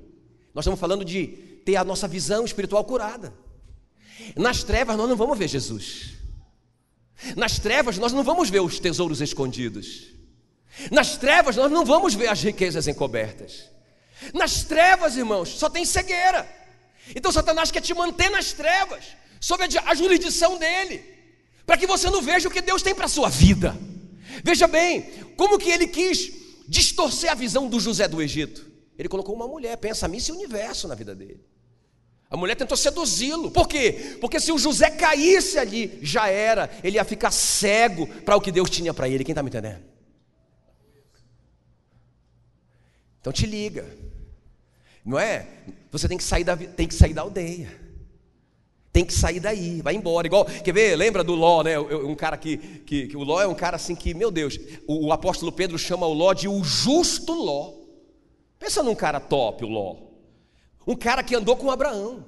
[0.55, 1.27] Nós estamos falando de
[1.65, 3.33] ter a nossa visão espiritual curada.
[4.37, 6.15] Nas trevas nós não vamos ver Jesus.
[7.37, 10.09] Nas trevas nós não vamos ver os tesouros escondidos.
[10.91, 13.69] Nas trevas nós não vamos ver as riquezas encobertas.
[14.35, 16.49] Nas trevas, irmãos, só tem cegueira.
[17.15, 19.05] Então Satanás quer te manter nas trevas,
[19.41, 21.03] sob a jurisdição dele,
[21.67, 23.77] para que você não veja o que Deus tem para a sua vida.
[24.45, 25.03] Veja bem,
[25.37, 26.39] como que ele quis
[26.71, 28.71] distorcer a visão do José do Egito.
[28.97, 31.45] Ele colocou uma mulher, pensa missa e universo na vida dele.
[32.31, 33.51] A mulher tentou seduzi-lo.
[33.51, 34.17] Por quê?
[34.21, 36.71] Porque se o José caísse ali, já era.
[36.85, 39.25] Ele ia ficar cego para o que Deus tinha para ele.
[39.25, 39.83] Quem está me entendendo?
[43.21, 43.85] Então te liga.
[45.05, 45.49] Não é?
[45.91, 47.69] Você tem que sair da, tem que sair da aldeia.
[48.92, 50.26] Tem que sair daí, vai embora.
[50.26, 50.96] Igual, quer ver?
[50.96, 51.79] Lembra do Ló, né?
[51.79, 55.07] Um cara que, que, que o Ló é um cara assim que, meu Deus, o,
[55.07, 57.74] o, apóstolo Pedro chama o Ló de o justo Ló.
[58.59, 59.96] Pensa num cara top, o Ló.
[60.87, 62.24] Um cara que andou com Abraão.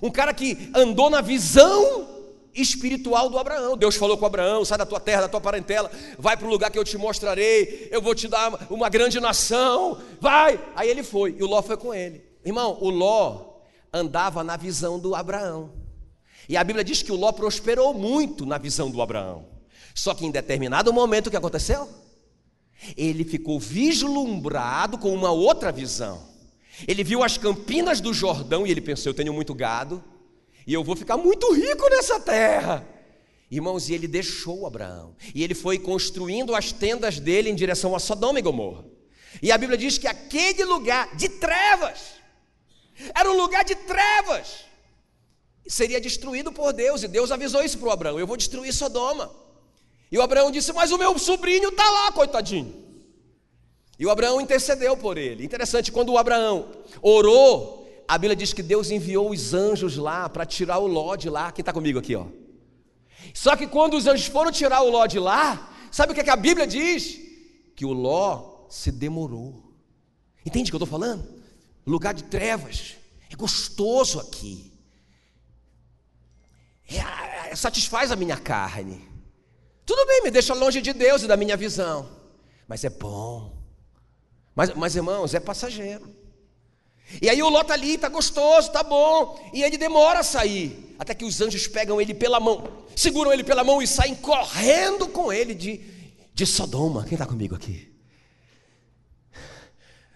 [0.00, 2.08] Um cara que andou na visão
[2.54, 3.76] espiritual do Abraão.
[3.76, 6.70] Deus falou com Abraão: sai da tua terra, da tua parentela, vai para o lugar
[6.70, 9.98] que eu te mostrarei, eu vou te dar uma grande nação.
[10.18, 10.58] Vai!
[10.74, 12.24] Aí ele foi, e o Ló foi com ele.
[12.42, 13.50] Irmão, o Ló
[13.92, 15.79] andava na visão do Abraão.
[16.50, 19.46] E a Bíblia diz que o Ló prosperou muito na visão do Abraão.
[19.94, 21.88] Só que em determinado momento o que aconteceu?
[22.96, 26.28] Ele ficou vislumbrado com uma outra visão.
[26.88, 30.02] Ele viu as campinas do Jordão e ele pensou: eu tenho muito gado
[30.66, 32.84] e eu vou ficar muito rico nessa terra.
[33.48, 35.14] Irmãos, e ele deixou Abraão.
[35.32, 38.84] E ele foi construindo as tendas dele em direção a Sodoma e Gomorra.
[39.40, 42.14] E a Bíblia diz que aquele lugar de trevas
[43.14, 44.68] era um lugar de trevas
[45.70, 49.30] seria destruído por Deus, e Deus avisou isso para o Abraão: eu vou destruir Sodoma.
[50.10, 52.74] E o Abraão disse: Mas o meu sobrinho está lá, coitadinho.
[53.98, 55.44] E o Abraão intercedeu por ele.
[55.44, 56.68] Interessante, quando o Abraão
[57.00, 61.30] orou, a Bíblia diz que Deus enviou os anjos lá para tirar o Ló de
[61.30, 61.52] lá.
[61.52, 62.26] Quem está comigo aqui, ó?
[63.32, 66.24] Só que quando os anjos foram tirar o Ló de lá, sabe o que, é
[66.24, 67.20] que a Bíblia diz?
[67.76, 69.62] Que o Ló se demorou.
[70.44, 71.24] Entende o que eu estou falando?
[71.86, 72.96] Lugar de trevas.
[73.30, 74.69] É gostoso aqui.
[76.90, 79.08] É, é, satisfaz a minha carne.
[79.86, 82.08] Tudo bem, me deixa longe de Deus e da minha visão.
[82.66, 83.56] Mas é bom.
[84.54, 86.14] Mas, mas irmãos, é passageiro.
[87.20, 89.38] E aí o Ló está ali, está gostoso, está bom.
[89.52, 90.94] E ele demora a sair.
[90.98, 95.08] Até que os anjos pegam ele pela mão, seguram ele pela mão e saem correndo
[95.08, 95.80] com ele de,
[96.34, 97.04] de Sodoma.
[97.04, 97.90] Quem está comigo aqui?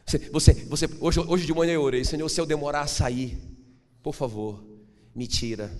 [0.07, 3.39] Você, você, você hoje, hoje de manhã eu orei, Senhor, se eu demorar a sair,
[4.03, 4.63] por favor,
[5.15, 5.73] me tira,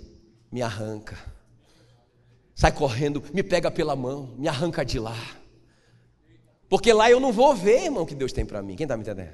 [0.55, 1.19] me arranca.
[2.55, 5.19] Sai correndo, me pega pela mão, me arranca de lá.
[6.69, 8.77] Porque lá eu não vou ver, irmão, o que Deus tem para mim.
[8.77, 9.33] Quem está me entendendo?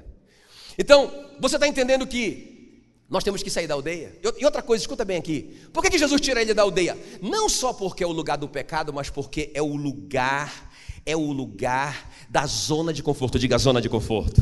[0.79, 4.17] Então, você está entendendo que nós temos que sair da aldeia?
[4.35, 5.61] E outra coisa, escuta bem aqui.
[5.71, 6.97] Por que, que Jesus tira ele da aldeia?
[7.21, 10.71] Não só porque é o lugar do pecado, mas porque é o lugar,
[11.05, 13.37] é o lugar da zona de conforto.
[13.37, 14.41] Diga zona de conforto.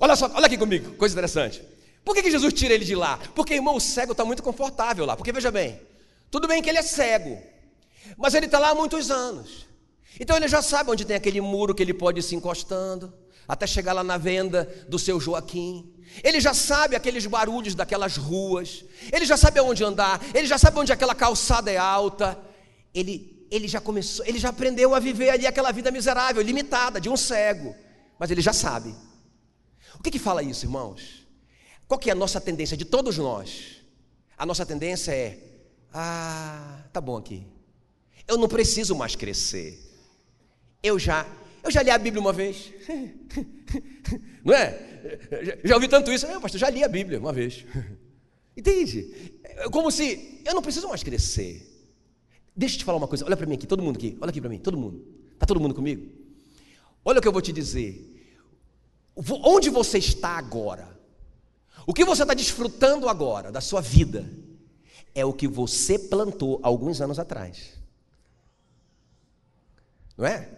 [0.00, 1.62] Olha só, olha aqui comigo, coisa interessante.
[2.08, 3.20] Por que, que Jesus tira ele de lá?
[3.34, 5.14] Porque, irmão, o cego está muito confortável lá.
[5.14, 5.78] Porque veja bem,
[6.30, 7.38] tudo bem que ele é cego,
[8.16, 9.66] mas ele está lá há muitos anos.
[10.18, 13.12] Então ele já sabe onde tem aquele muro que ele pode ir se encostando,
[13.46, 15.92] até chegar lá na venda do seu Joaquim.
[16.24, 20.78] Ele já sabe aqueles barulhos daquelas ruas, ele já sabe aonde andar, ele já sabe
[20.78, 22.38] onde aquela calçada é alta.
[22.94, 27.10] Ele, ele já começou, ele já aprendeu a viver ali aquela vida miserável, limitada, de
[27.10, 27.76] um cego.
[28.18, 28.94] Mas ele já sabe.
[30.00, 31.17] O que, que fala isso, irmãos?
[31.88, 33.78] Qual que é a nossa tendência de todos nós?
[34.36, 35.38] A nossa tendência é:
[35.92, 37.46] ah, tá bom aqui.
[38.28, 39.82] Eu não preciso mais crescer.
[40.82, 41.26] Eu já,
[41.64, 42.72] eu já li a Bíblia uma vez.
[44.44, 45.60] Não é?
[45.64, 46.26] Já ouvi tanto isso.
[46.26, 47.64] Não, pastor, já li a Bíblia uma vez.
[48.56, 49.40] Entende?
[49.44, 51.64] É como se eu não preciso mais crescer.
[52.56, 53.24] Deixa eu te falar uma coisa.
[53.24, 54.16] Olha para mim aqui, todo mundo aqui.
[54.20, 55.06] Olha aqui para mim, todo mundo.
[55.34, 56.10] Está todo mundo comigo?
[57.04, 58.34] Olha o que eu vou te dizer.
[59.44, 60.97] Onde você está agora?
[61.88, 64.30] O que você está desfrutando agora da sua vida
[65.14, 67.78] é o que você plantou alguns anos atrás.
[70.14, 70.50] Não é?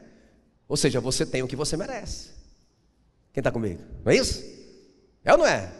[0.66, 2.30] Ou seja, você tem o que você merece.
[3.32, 3.80] Quem está comigo?
[4.04, 4.42] Não é isso?
[5.24, 5.72] É ou não é?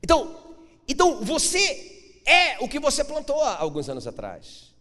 [0.00, 0.54] Então,
[0.86, 4.72] então você é o que você plantou há alguns anos atrás.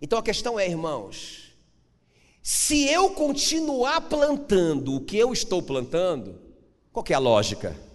[0.00, 1.56] Então a questão é, irmãos,
[2.40, 6.40] se eu continuar plantando o que eu estou plantando,
[6.92, 7.89] qual é a lógica?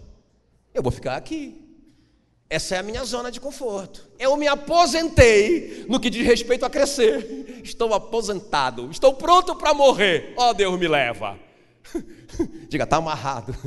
[0.76, 1.64] Eu vou ficar aqui.
[2.50, 4.06] Essa é a minha zona de conforto.
[4.18, 7.62] Eu me aposentei no que diz respeito a crescer.
[7.64, 8.90] Estou aposentado.
[8.90, 10.34] Estou pronto para morrer.
[10.36, 11.38] Ó oh, Deus me leva.
[12.68, 13.56] Diga, está amarrado.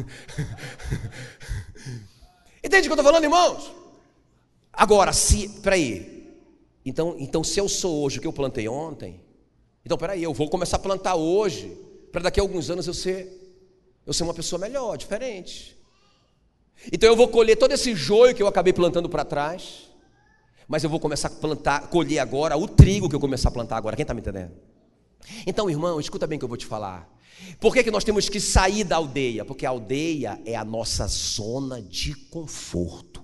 [2.64, 3.72] Entende o que eu estou falando, irmãos?
[4.72, 5.50] Agora, se.
[5.62, 6.38] Peraí.
[6.86, 9.20] Então, então, se eu sou hoje o que eu plantei ontem,
[9.84, 11.76] então peraí, eu vou começar a plantar hoje,
[12.12, 13.28] para daqui a alguns anos eu ser,
[14.06, 15.79] eu ser uma pessoa melhor, diferente.
[16.92, 19.90] Então eu vou colher todo esse joio que eu acabei plantando para trás,
[20.68, 23.78] mas eu vou começar a plantar, colher agora o trigo que eu começar a plantar
[23.78, 23.96] agora.
[23.96, 24.52] Quem está me entendendo?
[25.46, 27.10] Então, irmão, escuta bem o que eu vou te falar.
[27.60, 29.46] Por que, que nós temos que sair da aldeia?
[29.46, 33.24] Porque a aldeia é a nossa zona de conforto.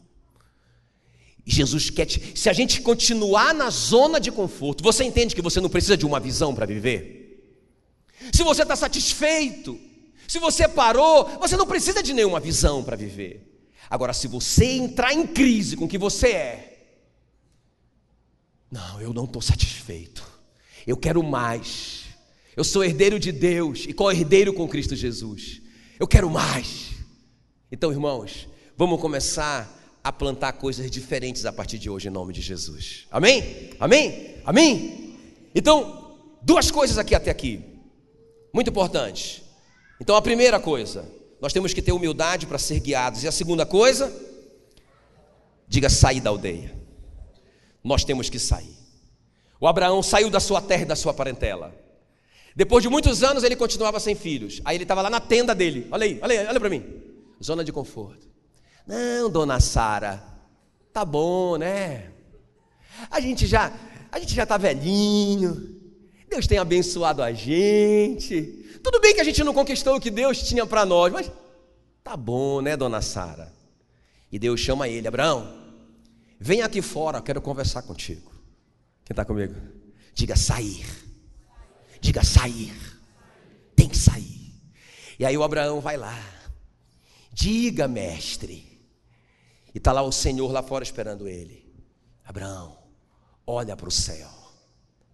[1.45, 2.37] Jesus quer te...
[2.37, 6.05] Se a gente continuar na zona de conforto, você entende que você não precisa de
[6.05, 7.25] uma visão para viver?
[8.33, 9.79] Se você está satisfeito,
[10.27, 13.51] se você parou, você não precisa de nenhuma visão para viver.
[13.89, 16.75] Agora, se você entrar em crise com o que você é,
[18.71, 20.23] não, eu não estou satisfeito,
[20.85, 22.05] eu quero mais.
[22.55, 25.61] Eu sou herdeiro de Deus e co-herdeiro com Cristo Jesus.
[25.99, 26.91] Eu quero mais.
[27.71, 29.71] Então, irmãos, vamos começar
[30.03, 33.07] a plantar coisas diferentes a partir de hoje, em nome de Jesus.
[33.09, 33.71] Amém?
[33.79, 34.35] Amém?
[34.45, 35.17] Amém?
[35.53, 37.63] Então, duas coisas aqui até aqui,
[38.53, 39.41] muito importantes.
[39.99, 41.05] Então, a primeira coisa,
[41.41, 43.23] nós temos que ter humildade para ser guiados.
[43.23, 44.13] E a segunda coisa,
[45.67, 46.75] diga sair da aldeia.
[47.83, 48.75] Nós temos que sair.
[49.59, 51.73] O Abraão saiu da sua terra e da sua parentela.
[52.55, 54.61] Depois de muitos anos, ele continuava sem filhos.
[54.63, 55.87] Aí ele estava lá na tenda dele.
[55.91, 56.83] Olha aí, olha aí, olha para mim.
[57.43, 58.27] Zona de conforto.
[58.87, 60.23] Não, dona Sara,
[60.93, 62.11] tá bom, né?
[63.09, 63.73] A gente já,
[64.11, 65.75] a gente já está velhinho.
[66.29, 68.64] Deus tem abençoado a gente.
[68.85, 71.31] Tudo bem que a gente não conquistou o que Deus tinha para nós, mas
[72.03, 73.51] tá bom, né, dona Sara?
[74.31, 75.65] E Deus chama ele, Abraão,
[76.39, 78.31] Vem aqui fora, quero conversar contigo.
[79.03, 79.55] Quem está comigo?
[80.13, 80.85] Diga sair.
[81.99, 82.75] Diga sair.
[83.75, 84.53] Tem que sair.
[85.17, 86.15] E aí o Abraão vai lá.
[87.33, 88.79] Diga, mestre.
[89.73, 91.73] E está lá o Senhor lá fora esperando ele.
[92.23, 92.77] Abraão,
[93.47, 94.29] olha para o céu.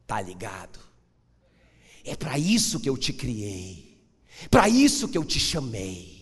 [0.06, 0.91] Tá ligado?
[2.04, 4.00] É para isso que eu te criei.
[4.50, 6.22] Para isso que eu te chamei.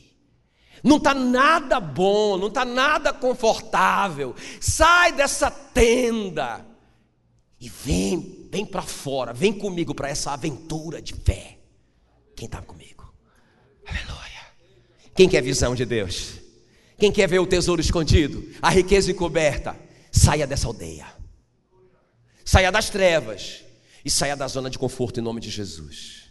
[0.83, 4.35] Não está nada bom, não está nada confortável.
[4.59, 6.65] Sai dessa tenda
[7.59, 11.57] e vem, vem para fora, vem comigo para essa aventura de fé.
[12.35, 13.13] Quem está comigo?
[13.85, 14.19] Aleluia.
[15.13, 16.35] Quem quer visão de Deus?
[16.97, 19.75] Quem quer ver o tesouro escondido, a riqueza encoberta?
[20.11, 21.07] Saia dessa aldeia.
[22.43, 23.63] Saia das trevas
[24.03, 26.29] e saia da zona de conforto em nome de Jesus.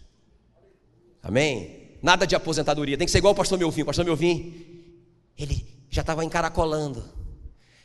[1.23, 1.99] Amém?
[2.03, 2.97] Nada de aposentadoria.
[2.97, 3.83] Tem que ser igual o pastor Melvin.
[3.83, 4.95] O pastor Melvin,
[5.37, 7.01] ele já estava encaracolando.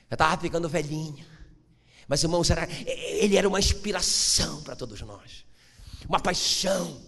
[0.10, 1.26] Já estava ficando velhinho.
[2.08, 5.46] Mas, irmãos, era, ele era uma inspiração para todos nós.
[6.08, 7.02] Uma paixão.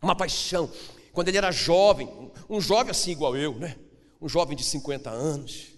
[0.00, 0.70] Uma paixão.
[1.12, 2.08] Quando ele era jovem,
[2.48, 3.76] um jovem assim igual eu, né?
[4.20, 5.68] Um jovem de 50 anos,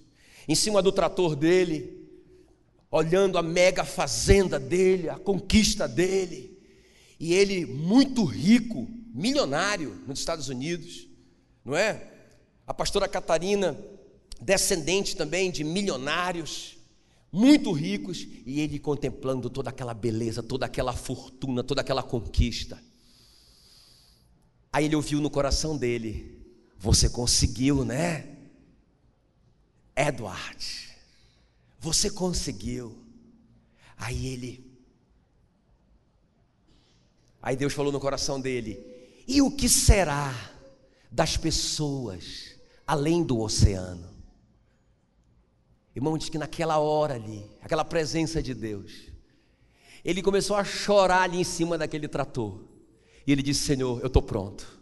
[0.46, 1.97] em cima do trator dele,
[2.90, 6.58] olhando a mega fazenda dele, a conquista dele,
[7.20, 11.08] e ele muito rico, milionário nos Estados Unidos,
[11.64, 12.12] não é?
[12.66, 13.78] A pastora Catarina,
[14.40, 16.78] descendente também de milionários,
[17.30, 22.82] muito ricos, e ele contemplando toda aquela beleza, toda aquela fortuna, toda aquela conquista.
[24.72, 26.40] Aí ele ouviu no coração dele:
[26.78, 28.36] Você conseguiu, né?
[29.96, 30.87] Edward,
[31.78, 32.98] você conseguiu.
[33.96, 34.68] Aí ele.
[37.40, 38.80] Aí Deus falou no coração dele:
[39.26, 40.34] E o que será
[41.10, 44.08] das pessoas além do oceano?
[45.94, 49.08] Irmão, diz que naquela hora ali, aquela presença de Deus,
[50.04, 52.64] ele começou a chorar ali em cima daquele trator.
[53.26, 54.80] E ele disse: Senhor, eu estou pronto,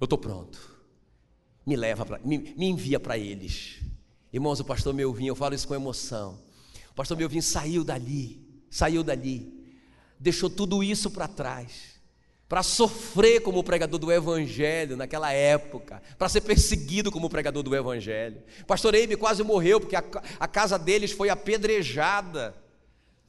[0.00, 0.72] eu estou pronto.
[1.64, 3.80] Me leva, pra, me, me envia para eles.
[4.32, 6.38] Irmãos, o pastor Melvin, eu falo isso com emoção.
[6.90, 8.40] O pastor Melvin saiu dali,
[8.70, 9.52] saiu dali,
[10.18, 11.92] deixou tudo isso para trás
[12.52, 18.42] para sofrer como pregador do Evangelho naquela época, para ser perseguido como pregador do Evangelho.
[18.66, 20.04] Pastor Eibe quase morreu porque a,
[20.38, 22.54] a, casa deles foi apedrejada,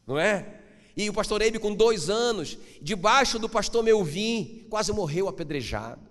[0.05, 0.59] não é?
[0.97, 6.01] E o pastor Eibe, com dois anos, debaixo do pastor Melvin, quase morreu apedrejado.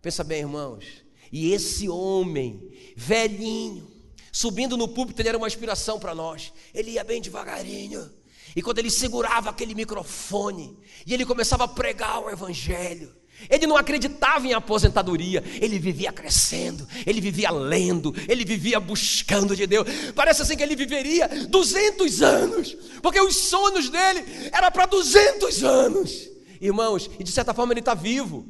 [0.00, 1.04] Pensa bem, irmãos.
[1.30, 3.86] E esse homem, velhinho,
[4.32, 6.52] subindo no púlpito, ele era uma inspiração para nós.
[6.74, 8.10] Ele ia bem devagarinho
[8.54, 13.14] e quando ele segurava aquele microfone e ele começava a pregar o Evangelho,
[13.48, 19.64] ele não acreditava em aposentadoria, ele vivia crescendo, ele vivia lendo, ele vivia buscando de
[19.64, 19.86] Deus.
[20.12, 26.28] Parece assim que ele viveria 200 anos, porque os sonhos dele eram para 200 anos.
[26.60, 28.44] Irmãos, e de certa forma ele está vivo.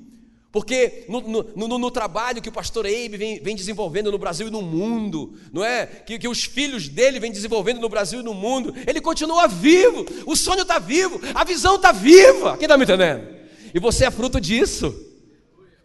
[0.51, 4.49] Porque no, no, no, no, trabalho que o pastor Eibe vem, vem, desenvolvendo no Brasil
[4.49, 5.85] e no mundo, não é?
[5.85, 10.07] Que, que os filhos dele vêm desenvolvendo no Brasil e no mundo, ele continua vivo,
[10.25, 12.57] o sonho está vivo, a visão está viva.
[12.57, 13.29] Quem está me entendendo?
[13.75, 14.95] E você é fruto disso,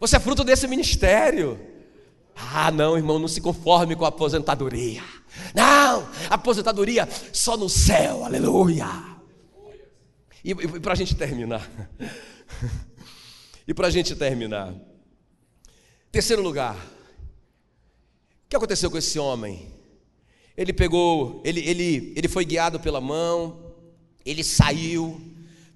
[0.00, 1.60] você é fruto desse ministério.
[2.34, 5.02] Ah, não, irmão, não se conforme com a aposentadoria.
[5.54, 8.88] Não, aposentadoria só no céu, aleluia.
[10.42, 11.70] E, e para a gente terminar.
[13.66, 14.74] E para a gente terminar,
[16.12, 19.72] terceiro lugar, o que aconteceu com esse homem?
[20.54, 23.74] Ele pegou, ele, ele, ele foi guiado pela mão,
[24.24, 25.18] ele saiu,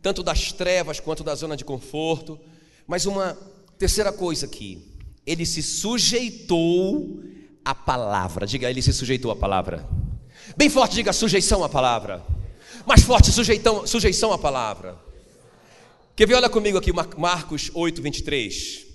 [0.03, 2.39] tanto das trevas quanto da zona de conforto,
[2.87, 3.37] mas uma
[3.79, 4.87] terceira coisa aqui,
[5.27, 7.23] ele se sujeitou
[7.65, 9.89] à palavra, diga, ele se sujeitou à palavra,
[10.57, 12.23] bem forte, diga sujeição à palavra,
[12.87, 15.08] mais forte, sujeição, sujeição à palavra.
[16.19, 16.35] Quer ver?
[16.35, 18.87] Olha comigo aqui, Marcos 8, 23.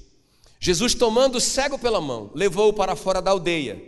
[0.60, 3.82] Jesus, tomando o cego pela mão, levou-o para fora da aldeia.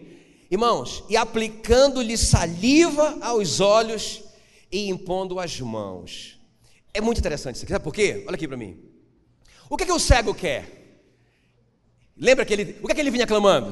[0.50, 4.24] Irmãos, e aplicando-lhe saliva aos olhos
[4.72, 6.40] e impondo as mãos.
[6.94, 8.24] É muito interessante isso aqui, sabe por quê?
[8.26, 8.80] Olha aqui para mim.
[9.70, 11.04] O que, é que o cego quer?
[12.16, 13.72] Lembra que ele, o que, é que ele vinha clamando?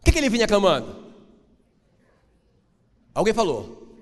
[0.00, 1.14] O que, é que ele vinha clamando?
[3.14, 3.96] Alguém falou?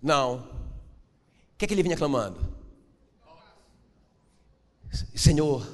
[0.00, 0.36] Não.
[0.36, 2.53] O que, é que ele vinha clamando?
[5.14, 5.66] Senhor,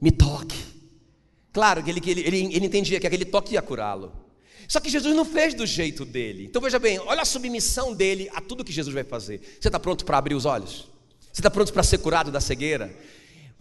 [0.00, 0.56] me toque.
[1.52, 4.12] Claro que ele, ele, ele, ele entendia que aquele toque ia curá-lo.
[4.66, 6.46] Só que Jesus não fez do jeito dele.
[6.46, 9.40] Então veja bem, olha a submissão dele a tudo que Jesus vai fazer.
[9.60, 10.88] Você está pronto para abrir os olhos?
[11.32, 12.94] Você está pronto para ser curado da cegueira?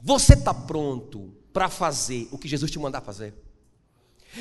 [0.01, 3.33] Você está pronto para fazer o que Jesus te mandar fazer?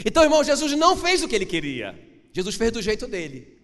[0.05, 1.99] Então, irmão, Jesus não fez o que ele queria.
[2.33, 3.59] Jesus fez do jeito dele.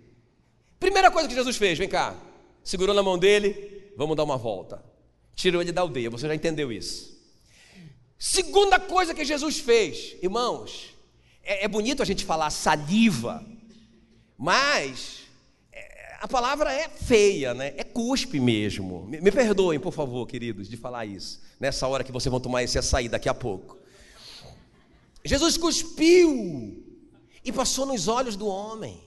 [0.79, 2.15] Primeira coisa que Jesus fez, vem cá.
[2.63, 4.83] Segurou na mão dele, vamos dar uma volta.
[5.39, 7.16] Tirou ele da aldeia, você já entendeu isso.
[8.18, 10.97] Segunda coisa que Jesus fez, irmãos,
[11.45, 13.47] é, é bonito a gente falar saliva,
[14.36, 15.20] mas
[15.72, 17.72] é, a palavra é feia, né?
[17.76, 19.05] É cuspe mesmo.
[19.05, 22.64] Me, me, perdoem, por favor, queridos, de falar isso, nessa hora que vocês vão tomar
[22.64, 23.78] esse açaí daqui a pouco.
[25.24, 26.84] Jesus cuspiu
[27.45, 29.01] e passou nos olhos do homem.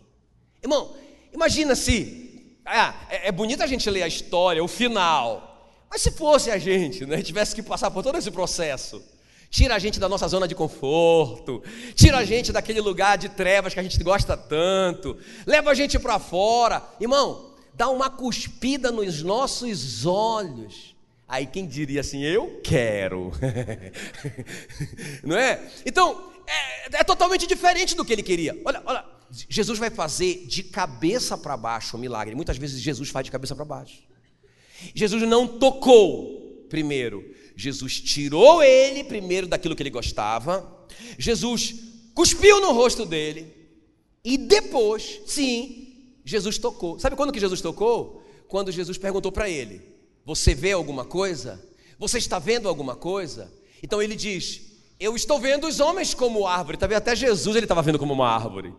[0.63, 0.95] Irmão,
[1.33, 2.55] imagina se.
[2.65, 5.50] Ah, é, é bonito a gente ler a história, o final.
[5.91, 9.03] Mas se fosse a gente, né, tivesse que passar por todo esse processo,
[9.49, 11.61] tira a gente da nossa zona de conforto,
[11.93, 15.99] tira a gente daquele lugar de trevas que a gente gosta tanto, leva a gente
[15.99, 20.95] para fora, irmão, dá uma cuspida nos nossos olhos.
[21.27, 23.33] Aí quem diria assim, eu quero,
[25.23, 25.61] não é?
[25.85, 28.57] Então, é, é totalmente diferente do que ele queria.
[28.63, 32.33] Olha, olha, Jesus vai fazer de cabeça para baixo o milagre.
[32.33, 34.10] Muitas vezes Jesus faz de cabeça para baixo.
[34.93, 37.23] Jesus não tocou primeiro.
[37.55, 40.87] Jesus tirou ele primeiro daquilo que ele gostava.
[41.17, 41.75] Jesus
[42.13, 43.53] cuspiu no rosto dele.
[44.23, 46.99] E depois, sim, Jesus tocou.
[46.99, 48.23] Sabe quando que Jesus tocou?
[48.47, 49.81] Quando Jesus perguntou para ele:
[50.25, 51.63] Você vê alguma coisa?
[51.97, 53.51] Você está vendo alguma coisa?
[53.83, 54.61] Então ele diz:
[54.99, 56.77] Eu estou vendo os homens como árvore.
[56.77, 56.97] Tá vendo?
[56.97, 58.73] Até Jesus ele estava vendo como uma árvore,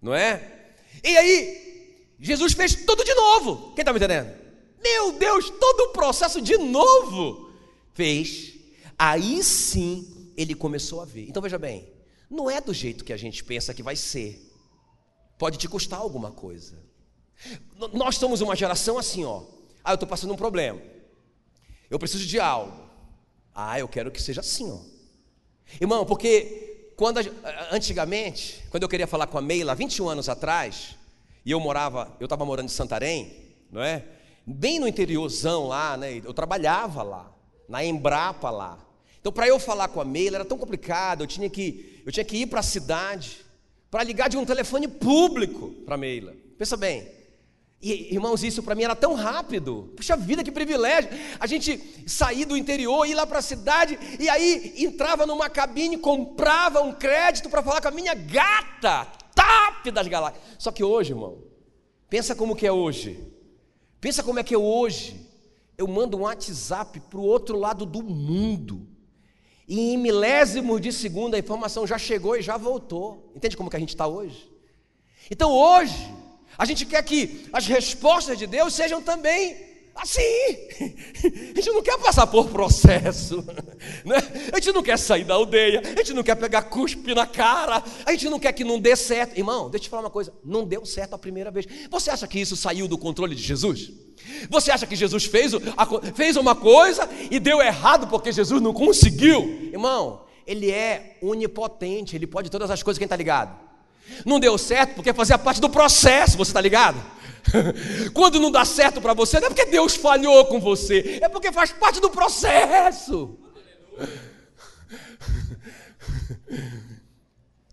[0.00, 0.56] não é?
[1.04, 3.72] E aí, Jesus fez tudo de novo.
[3.74, 4.47] Quem está me entendendo?
[4.82, 7.50] Meu Deus, todo o processo de novo
[7.94, 8.54] fez.
[8.98, 11.28] Aí sim ele começou a ver.
[11.28, 11.88] Então veja bem,
[12.30, 14.44] não é do jeito que a gente pensa que vai ser.
[15.38, 16.78] Pode te custar alguma coisa.
[17.92, 19.42] Nós somos uma geração assim, ó.
[19.84, 20.80] Ah, eu estou passando um problema.
[21.88, 22.88] Eu preciso de algo.
[23.54, 24.78] Ah, eu quero que seja assim, ó.
[25.80, 27.18] Irmão, porque quando
[27.70, 30.96] antigamente, quando eu queria falar com a Meila, 21 anos atrás,
[31.44, 34.04] e eu morava, eu estava morando em Santarém, não é?
[34.54, 36.22] Bem no interiorzão lá, né?
[36.24, 37.30] Eu trabalhava lá,
[37.68, 38.78] na Embrapa lá.
[39.20, 42.24] Então, para eu falar com a Meila era tão complicado, eu tinha que, eu tinha
[42.24, 43.44] que ir para a cidade
[43.90, 46.34] para ligar de um telefone público para a Meila.
[46.56, 47.06] Pensa bem.
[47.80, 49.92] E, irmãos, isso para mim era tão rápido.
[49.96, 51.10] Puxa vida, que privilégio.
[51.38, 55.96] A gente sair do interior, ir lá para a cidade e aí entrava numa cabine,
[55.98, 60.42] comprava um crédito para falar com a minha gata, top das galáxias.
[60.58, 61.38] Só que hoje, irmão,
[62.08, 63.37] pensa como que é hoje.
[64.00, 65.28] Pensa como é que eu hoje
[65.78, 68.88] eu mando um WhatsApp para o outro lado do mundo.
[69.66, 73.30] E em milésimos de segundo a informação já chegou e já voltou.
[73.36, 74.50] Entende como que a gente está hoje?
[75.30, 76.12] Então hoje,
[76.56, 79.67] a gente quer que as respostas de Deus sejam também
[80.00, 80.20] Assim,
[81.56, 83.44] a gente não quer passar por processo,
[84.04, 84.16] né?
[84.52, 87.82] a gente não quer sair da aldeia, a gente não quer pegar cuspe na cara,
[88.06, 89.36] a gente não quer que não dê certo.
[89.36, 91.66] Irmão, deixa eu te falar uma coisa: não deu certo a primeira vez.
[91.90, 93.90] Você acha que isso saiu do controle de Jesus?
[94.48, 95.52] Você acha que Jesus fez,
[96.14, 99.68] fez uma coisa e deu errado porque Jesus não conseguiu?
[99.72, 103.58] Irmão, ele é onipotente, ele pode todas as coisas, quem está ligado?
[104.24, 107.17] Não deu certo porque fazia parte do processo, você está ligado?
[108.12, 111.52] Quando não dá certo para você, não é porque Deus falhou com você, é porque
[111.52, 113.38] faz parte do processo.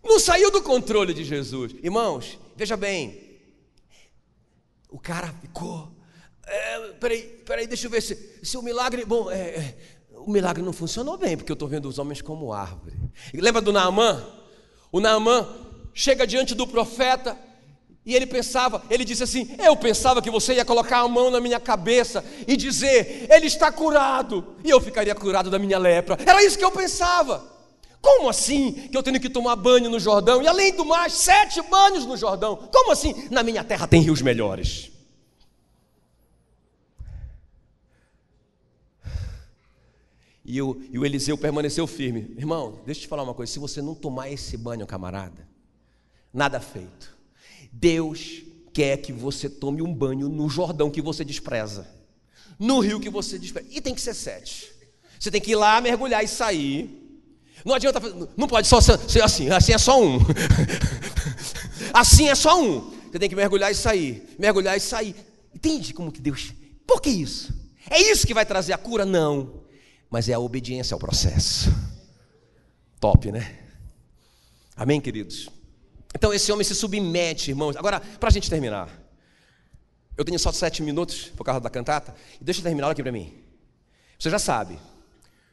[0.04, 1.74] Não saiu do controle de Jesus.
[1.82, 3.40] Irmãos, veja bem.
[4.88, 5.92] O cara ficou.
[6.46, 9.04] É, peraí, peraí, deixa eu ver se, se o milagre.
[9.04, 9.78] Bom, é, é,
[10.12, 12.96] o milagre não funcionou bem, porque eu estou vendo os homens como árvore.
[13.34, 14.24] Lembra do Naamã?
[14.92, 15.50] O Naamã
[15.92, 17.36] chega diante do profeta
[18.06, 21.42] e ele pensava, ele disse assim: Eu pensava que você ia colocar a mão na
[21.42, 26.16] minha cabeça e dizer, Ele está curado, e eu ficaria curado da minha lepra.
[26.24, 27.44] Era isso que eu pensava.
[28.00, 30.40] Como assim que eu tenho que tomar banho no Jordão?
[30.44, 32.70] E além do mais, sete banhos no Jordão.
[32.72, 33.28] Como assim?
[33.32, 34.92] Na minha terra tem rios melhores.
[40.48, 42.36] E o, e o Eliseu permaneceu firme.
[42.38, 45.48] Irmão, deixa eu te falar uma coisa: se você não tomar esse banho, camarada,
[46.32, 47.15] nada feito.
[47.78, 48.42] Deus
[48.74, 51.88] quer que você tome um banho no Jordão que você despreza,
[52.58, 53.68] no rio que você despreza.
[53.70, 54.72] E tem que ser sete.
[55.20, 57.02] Você tem que ir lá, mergulhar e sair.
[57.66, 58.00] Não adianta,
[58.38, 60.20] não pode só ser assim, assim é só um.
[61.94, 62.92] assim é só um.
[63.12, 65.16] Você tem que mergulhar e sair, mergulhar e sair.
[65.54, 66.54] Entende como que Deus.
[66.88, 67.54] Por que isso?
[67.90, 69.06] É isso que vai trazer a cura?
[69.06, 69.64] Não.
[70.10, 71.74] Mas é a obediência ao processo.
[73.00, 73.60] Top, né?
[74.76, 75.50] Amém, queridos?
[76.16, 77.76] Então esse homem se submete, irmãos.
[77.76, 78.90] Agora, para a gente terminar,
[80.18, 83.12] eu tenho só sete minutos por causa da cantata, e deixa eu terminar aqui para
[83.12, 83.34] mim.
[84.18, 84.80] Você já sabe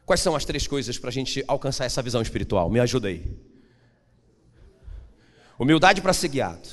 [0.07, 2.71] quais são as três coisas para a gente alcançar essa visão espiritual?
[2.71, 3.27] Me ajuda aí.
[5.59, 6.69] Humildade para ser guiado,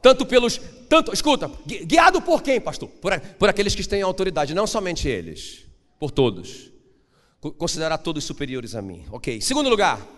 [0.00, 0.58] Tanto pelos,
[0.88, 2.88] tanto, escuta, guiado por quem, pastor?
[2.88, 5.66] Por, por aqueles que têm autoridade, não somente eles,
[5.98, 6.70] por todos.
[7.40, 9.04] Considerar todos superiores a mim.
[9.10, 9.40] Ok.
[9.40, 10.17] Segundo lugar.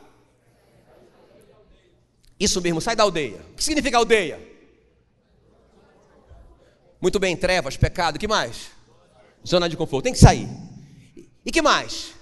[2.41, 3.45] Isso mesmo, sai da aldeia.
[3.53, 4.41] O que significa aldeia?
[6.99, 8.71] Muito bem, trevas, pecado, que mais?
[9.47, 10.49] Zona de conforto, tem que sair.
[11.45, 12.13] E que mais?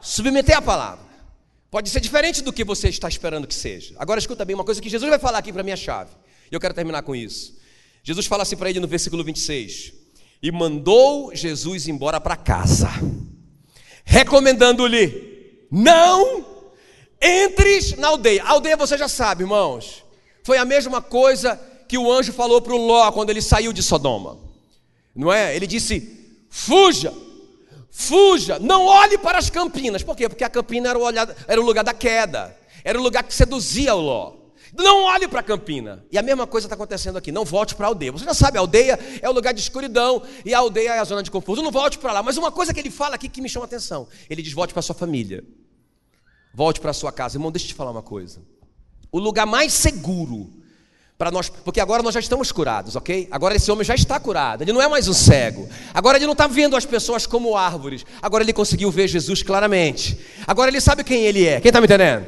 [0.00, 1.08] Submeter a palavra.
[1.70, 3.94] Pode ser diferente do que você está esperando que seja.
[3.98, 6.10] Agora escuta bem uma coisa que Jesus vai falar aqui para minha chave.
[6.50, 7.58] E eu quero terminar com isso.
[8.02, 9.92] Jesus fala assim para ele no versículo 26.
[10.40, 12.88] E mandou Jesus embora para casa,
[14.04, 16.57] recomendando-lhe: não
[17.20, 18.42] entres na aldeia.
[18.44, 20.04] A aldeia você já sabe, irmãos.
[20.42, 23.82] Foi a mesma coisa que o anjo falou para o Ló quando ele saiu de
[23.82, 24.38] Sodoma.
[25.14, 25.54] Não é?
[25.54, 27.12] Ele disse: fuja
[27.90, 30.04] Fuja, não olhe para as campinas.
[30.04, 30.28] Por quê?
[30.28, 31.02] Porque a campina era o,
[31.48, 34.34] era o lugar da queda, era o lugar que seduzia o Ló.
[34.72, 36.04] Não olhe para a campina.
[36.12, 37.32] E a mesma coisa está acontecendo aqui.
[37.32, 38.12] Não volte para a aldeia.
[38.12, 41.04] Você já sabe, a aldeia é o lugar de escuridão e a aldeia é a
[41.04, 41.60] zona de conforto.
[41.60, 42.22] Não volte para lá.
[42.22, 44.72] Mas uma coisa que ele fala aqui que me chama a atenção: ele diz: volte
[44.72, 45.42] para sua família,
[46.58, 47.36] volte para sua casa.
[47.36, 48.42] Irmão, deixa eu te falar uma coisa.
[49.12, 50.50] O lugar mais seguro
[51.16, 53.28] para nós, porque agora nós já estamos curados, ok?
[53.30, 55.68] Agora esse homem já está curado, ele não é mais um cego.
[55.94, 58.04] Agora ele não está vendo as pessoas como árvores.
[58.20, 60.18] Agora ele conseguiu ver Jesus claramente.
[60.48, 61.60] Agora ele sabe quem ele é.
[61.60, 62.26] Quem está me entendendo?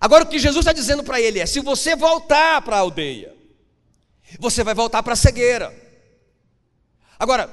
[0.00, 3.34] Agora o que Jesus está dizendo para ele é: se você voltar para a aldeia,
[4.38, 5.74] você vai voltar para a cegueira.
[7.18, 7.50] Agora,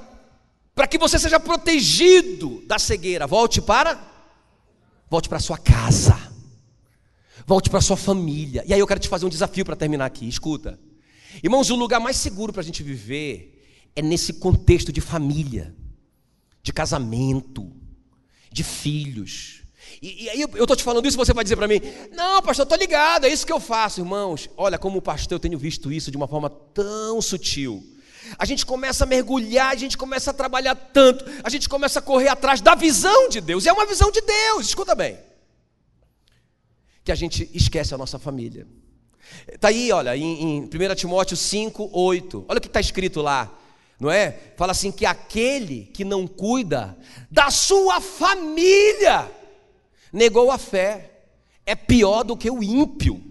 [0.76, 4.17] para que você seja protegido da cegueira, volte para
[5.10, 6.18] volte para sua casa.
[7.46, 8.64] Volte para sua família.
[8.68, 10.28] E aí eu quero te fazer um desafio para terminar aqui.
[10.28, 10.80] Escuta.
[11.42, 13.54] Irmãos, o lugar mais seguro para a gente viver
[13.96, 15.76] é nesse contexto de família,
[16.62, 17.72] de casamento,
[18.52, 19.64] de filhos.
[20.02, 21.80] E, e aí eu estou te falando isso, você vai dizer para mim:
[22.12, 24.50] Não, pastor, estou ligado, é isso que eu faço, irmãos.
[24.58, 27.84] Olha, como pastor, eu tenho visto isso de uma forma tão sutil.
[28.38, 32.02] A gente começa a mergulhar, a gente começa a trabalhar tanto, a gente começa a
[32.02, 33.66] correr atrás da visão de Deus.
[33.66, 35.28] É uma visão de Deus, escuta bem
[37.08, 38.68] que a gente esquece a nossa família.
[39.48, 42.46] Está aí, olha, em, em 1 Timóteo 5, 8.
[42.50, 43.50] Olha o que está escrito lá,
[43.98, 44.38] não é?
[44.58, 46.98] Fala assim: que aquele que não cuida
[47.32, 49.32] da sua família
[50.12, 51.12] negou a fé,
[51.66, 53.24] é pior do que o ímpio.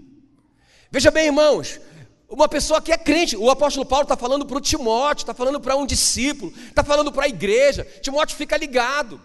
[0.91, 1.79] Veja bem, irmãos,
[2.29, 5.61] uma pessoa que é crente, o apóstolo Paulo está falando para o Timóteo, está falando
[5.61, 7.85] para um discípulo, está falando para a igreja.
[8.03, 9.21] Timóteo fica ligado.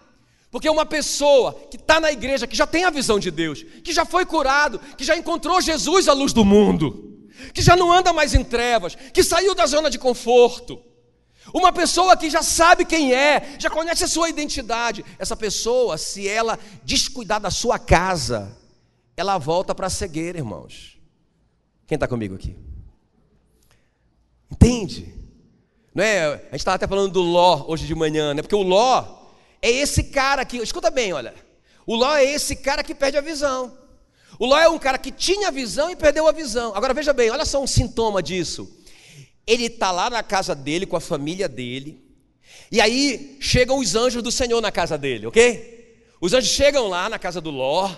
[0.52, 3.94] Porque uma pessoa que está na igreja, que já tem a visão de Deus, que
[3.94, 8.12] já foi curado, que já encontrou Jesus à luz do mundo, que já não anda
[8.12, 10.82] mais em trevas, que saiu da zona de conforto,
[11.54, 16.28] uma pessoa que já sabe quem é, já conhece a sua identidade, essa pessoa, se
[16.28, 18.56] ela descuidar da sua casa,
[19.18, 21.00] ela volta para a cegueira, irmãos.
[21.88, 22.71] Quem está comigo aqui?
[24.52, 25.14] Entende?
[25.94, 26.26] Não é?
[26.26, 28.42] A gente estava até falando do Ló hoje de manhã, né?
[28.42, 29.04] Porque o Ló,
[29.62, 31.34] é esse cara aqui, escuta bem, olha.
[31.86, 33.78] O Ló é esse cara que perde a visão.
[34.40, 36.74] O Ló é um cara que tinha visão e perdeu a visão.
[36.76, 38.70] Agora veja bem, olha só um sintoma disso.
[39.46, 42.02] Ele está lá na casa dele, com a família dele,
[42.72, 45.98] e aí chegam os anjos do Senhor na casa dele, ok?
[46.22, 47.90] Os anjos chegam lá na casa do Ló,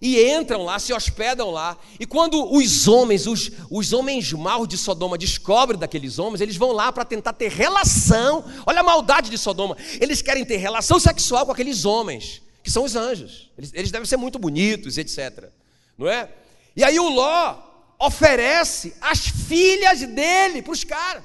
[0.00, 1.78] e entram lá, se hospedam lá.
[1.98, 6.72] E quando os homens, os, os homens maus de Sodoma descobrem daqueles homens, eles vão
[6.72, 8.44] lá para tentar ter relação.
[8.66, 9.76] Olha a maldade de Sodoma.
[10.00, 13.50] Eles querem ter relação sexual com aqueles homens, que são os anjos.
[13.56, 15.50] Eles, eles devem ser muito bonitos, etc.
[15.96, 16.28] Não é?
[16.76, 17.56] E aí o Ló
[17.98, 21.22] oferece as filhas dele para os caras.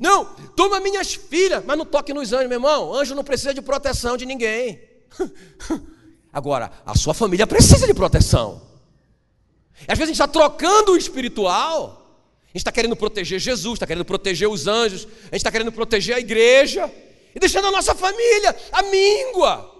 [0.00, 0.24] Não,
[0.56, 2.94] toma minhas filhas, mas não toque nos anjos, meu irmão.
[2.94, 4.80] Anjo não precisa de proteção de ninguém.
[6.36, 8.60] Agora, a sua família precisa de proteção.
[9.88, 12.28] E às vezes a gente está trocando o espiritual.
[12.44, 15.72] A gente está querendo proteger Jesus, está querendo proteger os anjos, a gente está querendo
[15.72, 16.92] proteger a igreja
[17.34, 19.74] e deixando a nossa família a míngua.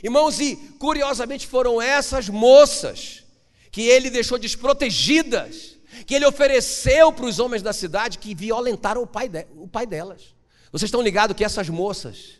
[0.00, 3.24] Irmãos, e curiosamente foram essas moças
[3.72, 5.76] que ele deixou desprotegidas,
[6.06, 9.88] que ele ofereceu para os homens da cidade que violentaram o pai, de, o pai
[9.88, 10.36] delas.
[10.70, 12.34] Vocês estão ligados que essas moças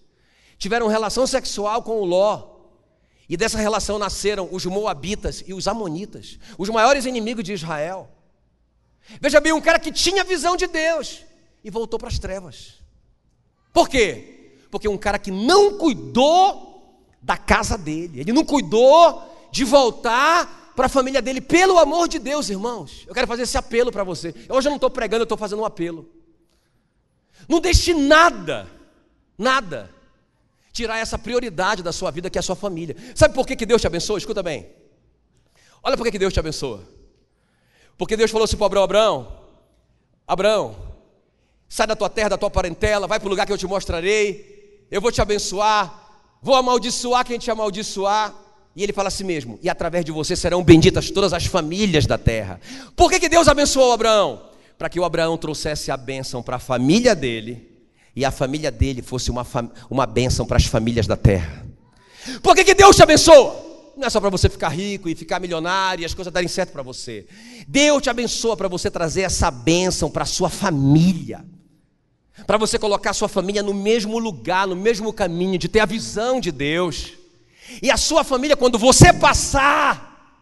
[0.57, 2.55] tiveram relação sexual com o Ló,
[3.29, 8.09] e dessa relação nasceram os Moabitas e os Amonitas, os maiores inimigos de Israel.
[9.21, 11.25] Veja bem, um cara que tinha visão de Deus
[11.63, 12.75] e voltou para as trevas.
[13.73, 14.59] Por quê?
[14.71, 20.87] Porque um cara que não cuidou da casa dele, ele não cuidou de voltar para
[20.87, 23.05] a família dele, pelo amor de Deus, irmãos.
[23.07, 24.35] Eu quero fazer esse apelo para você.
[24.49, 26.09] Hoje eu não estou pregando, eu estou fazendo um apelo.
[27.49, 28.71] Não deixe nada,
[29.39, 29.91] nada,
[30.77, 32.95] tirar essa prioridade da sua vida, que é a sua família.
[33.15, 34.19] Sabe por que, que Deus te abençoa?
[34.19, 34.67] Escuta bem.
[35.83, 36.83] Olha por que, que Deus te abençoa.
[37.97, 39.29] Porque Deus falou assim para Abraão: Abraão,
[40.29, 40.77] Abraão,
[41.67, 44.87] sai da tua terra, da tua parentela, vai para o lugar que eu te mostrarei,
[44.91, 46.11] eu vou te abençoar,
[46.43, 48.35] vou amaldiçoar quem te amaldiçoar.
[48.75, 52.19] E ele fala assim mesmo: e através de você serão benditas todas as famílias da
[52.19, 52.61] terra.
[52.95, 54.51] Por que, que Deus abençoou Abraão?
[54.77, 57.76] Para que o Abraão trouxesse a bênção para a família dele
[58.17, 59.47] e a família dele fosse uma,
[59.89, 61.65] uma bênção para as famílias da terra.
[62.43, 63.65] Por que, que Deus te abençoa?
[63.97, 66.73] Não é só para você ficar rico e ficar milionário e as coisas darem certo
[66.73, 67.27] para você.
[67.69, 71.45] Deus te abençoa para você trazer essa bênção para a sua família
[72.45, 75.87] para você colocar a sua família no mesmo lugar, no mesmo caminho, de ter a
[75.87, 77.13] visão de Deus.
[77.81, 80.35] E a sua família, quando você passar,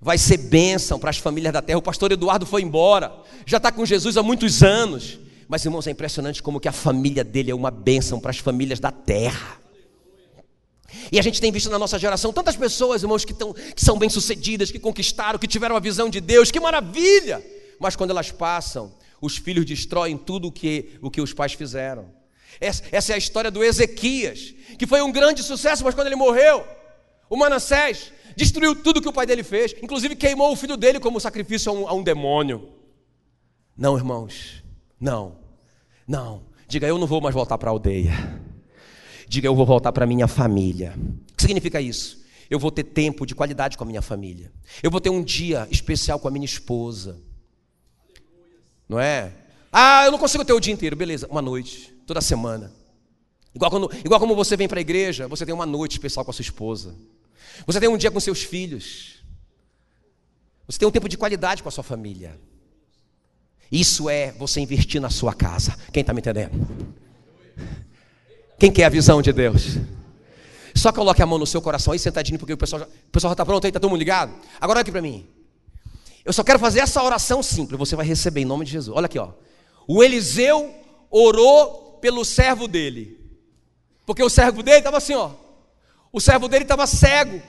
[0.00, 1.78] vai ser bênção para as famílias da terra.
[1.78, 3.12] O pastor Eduardo foi embora,
[3.44, 5.18] já está com Jesus há muitos anos.
[5.50, 8.78] Mas, irmãos, é impressionante como que a família dele é uma bênção para as famílias
[8.78, 9.60] da terra.
[11.10, 13.98] E a gente tem visto na nossa geração tantas pessoas, irmãos, que, tão, que são
[13.98, 17.44] bem-sucedidas, que conquistaram, que tiveram a visão de Deus, que maravilha!
[17.80, 22.14] Mas quando elas passam, os filhos destroem tudo o que, o que os pais fizeram.
[22.60, 26.14] Essa, essa é a história do Ezequias, que foi um grande sucesso, mas quando ele
[26.14, 26.64] morreu,
[27.28, 31.18] o Manassés destruiu tudo que o pai dele fez, inclusive queimou o filho dele como
[31.18, 32.68] sacrifício a um, a um demônio.
[33.76, 34.62] Não, irmãos,
[35.00, 35.39] não,
[36.10, 36.42] não.
[36.66, 38.12] Diga, eu não vou mais voltar para a aldeia.
[39.28, 40.92] Diga, eu vou voltar para a minha família.
[41.32, 42.20] O que significa isso?
[42.50, 44.52] Eu vou ter tempo de qualidade com a minha família.
[44.82, 47.16] Eu vou ter um dia especial com a minha esposa.
[48.88, 49.32] Não é?
[49.70, 50.96] Ah, eu não consigo ter o dia inteiro.
[50.96, 52.72] Beleza, uma noite, toda semana.
[53.54, 56.32] Igual, quando, igual como você vem para a igreja, você tem uma noite especial com
[56.32, 56.96] a sua esposa.
[57.66, 59.22] Você tem um dia com seus filhos.
[60.66, 62.36] Você tem um tempo de qualidade com a sua família.
[63.70, 65.76] Isso é você investir na sua casa.
[65.92, 66.68] Quem está me entendendo?
[68.58, 69.78] Quem quer a visão de Deus?
[70.74, 73.64] Só coloque a mão no seu coração aí, sentadinho, porque o pessoal já, está pronto
[73.64, 74.32] aí, está todo mundo ligado?
[74.60, 75.26] Agora olha aqui para mim.
[76.24, 78.96] Eu só quero fazer essa oração simples, você vai receber em nome de Jesus.
[78.96, 79.30] Olha aqui, ó.
[79.86, 80.74] O Eliseu
[81.10, 83.18] orou pelo servo dele.
[84.04, 85.30] Porque o servo dele estava assim, ó.
[86.12, 87.40] O servo dele estava cego,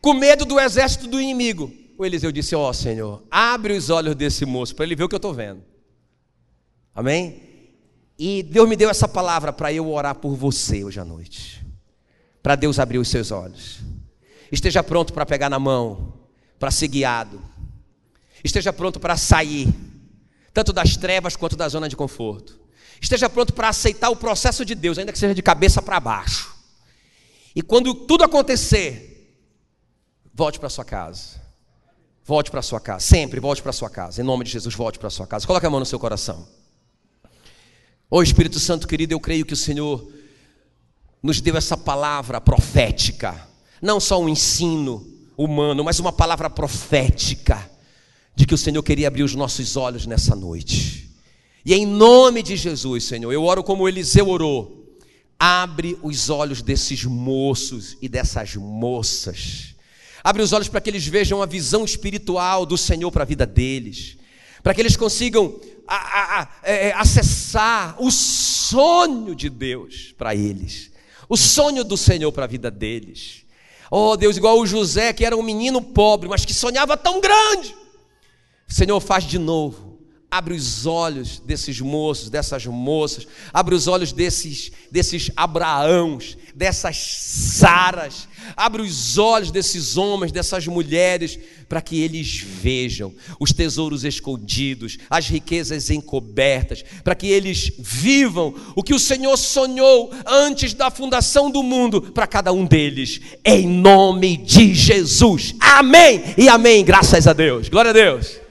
[0.00, 1.72] com medo do exército do inimigo.
[1.98, 5.08] O Eliseu disse: Ó oh, Senhor, abre os olhos desse moço para ele ver o
[5.08, 5.69] que eu estou vendo.
[7.00, 7.42] Amém?
[8.18, 11.64] E Deus me deu essa palavra para eu orar por você hoje à noite.
[12.42, 13.80] Para Deus abrir os seus olhos.
[14.52, 16.14] Esteja pronto para pegar na mão,
[16.58, 17.50] para ser guiado
[18.42, 19.68] Esteja pronto para sair,
[20.52, 22.58] tanto das trevas quanto da zona de conforto.
[23.00, 26.54] Esteja pronto para aceitar o processo de Deus, ainda que seja de cabeça para baixo.
[27.54, 29.38] E quando tudo acontecer,
[30.32, 31.40] volte para sua casa.
[32.24, 34.20] Volte para sua casa, sempre volte para sua casa.
[34.20, 35.46] Em nome de Jesus, volte para sua casa.
[35.46, 36.46] Coloque a mão no seu coração.
[38.12, 40.12] Ô oh, Espírito Santo querido, eu creio que o Senhor
[41.22, 43.48] nos deu essa palavra profética,
[43.80, 45.06] não só um ensino
[45.36, 47.70] humano, mas uma palavra profética
[48.34, 51.08] de que o Senhor queria abrir os nossos olhos nessa noite.
[51.64, 54.98] E em nome de Jesus, Senhor, eu oro como Eliseu orou.
[55.38, 59.76] Abre os olhos desses moços e dessas moças.
[60.24, 63.46] Abre os olhos para que eles vejam a visão espiritual do Senhor para a vida
[63.46, 64.16] deles.
[64.64, 65.60] Para que eles consigam
[65.96, 70.92] a, a, é, é, acessar o sonho de Deus para eles.
[71.28, 73.44] O sonho do Senhor para a vida deles.
[73.90, 77.74] Oh Deus, igual o José, que era um menino pobre, mas que sonhava tão grande.
[78.68, 79.89] Senhor, faz de novo.
[80.30, 88.28] Abre os olhos desses moços, dessas moças, abre os olhos desses, desses Abraãos, dessas Saras,
[88.56, 95.26] abre os olhos desses homens, dessas mulheres, para que eles vejam os tesouros escondidos, as
[95.28, 101.62] riquezas encobertas, para que eles vivam o que o Senhor sonhou antes da fundação do
[101.62, 105.54] mundo para cada um deles, em nome de Jesus.
[105.60, 106.84] Amém e amém.
[106.84, 107.68] Graças a Deus.
[107.68, 108.49] Glória a Deus.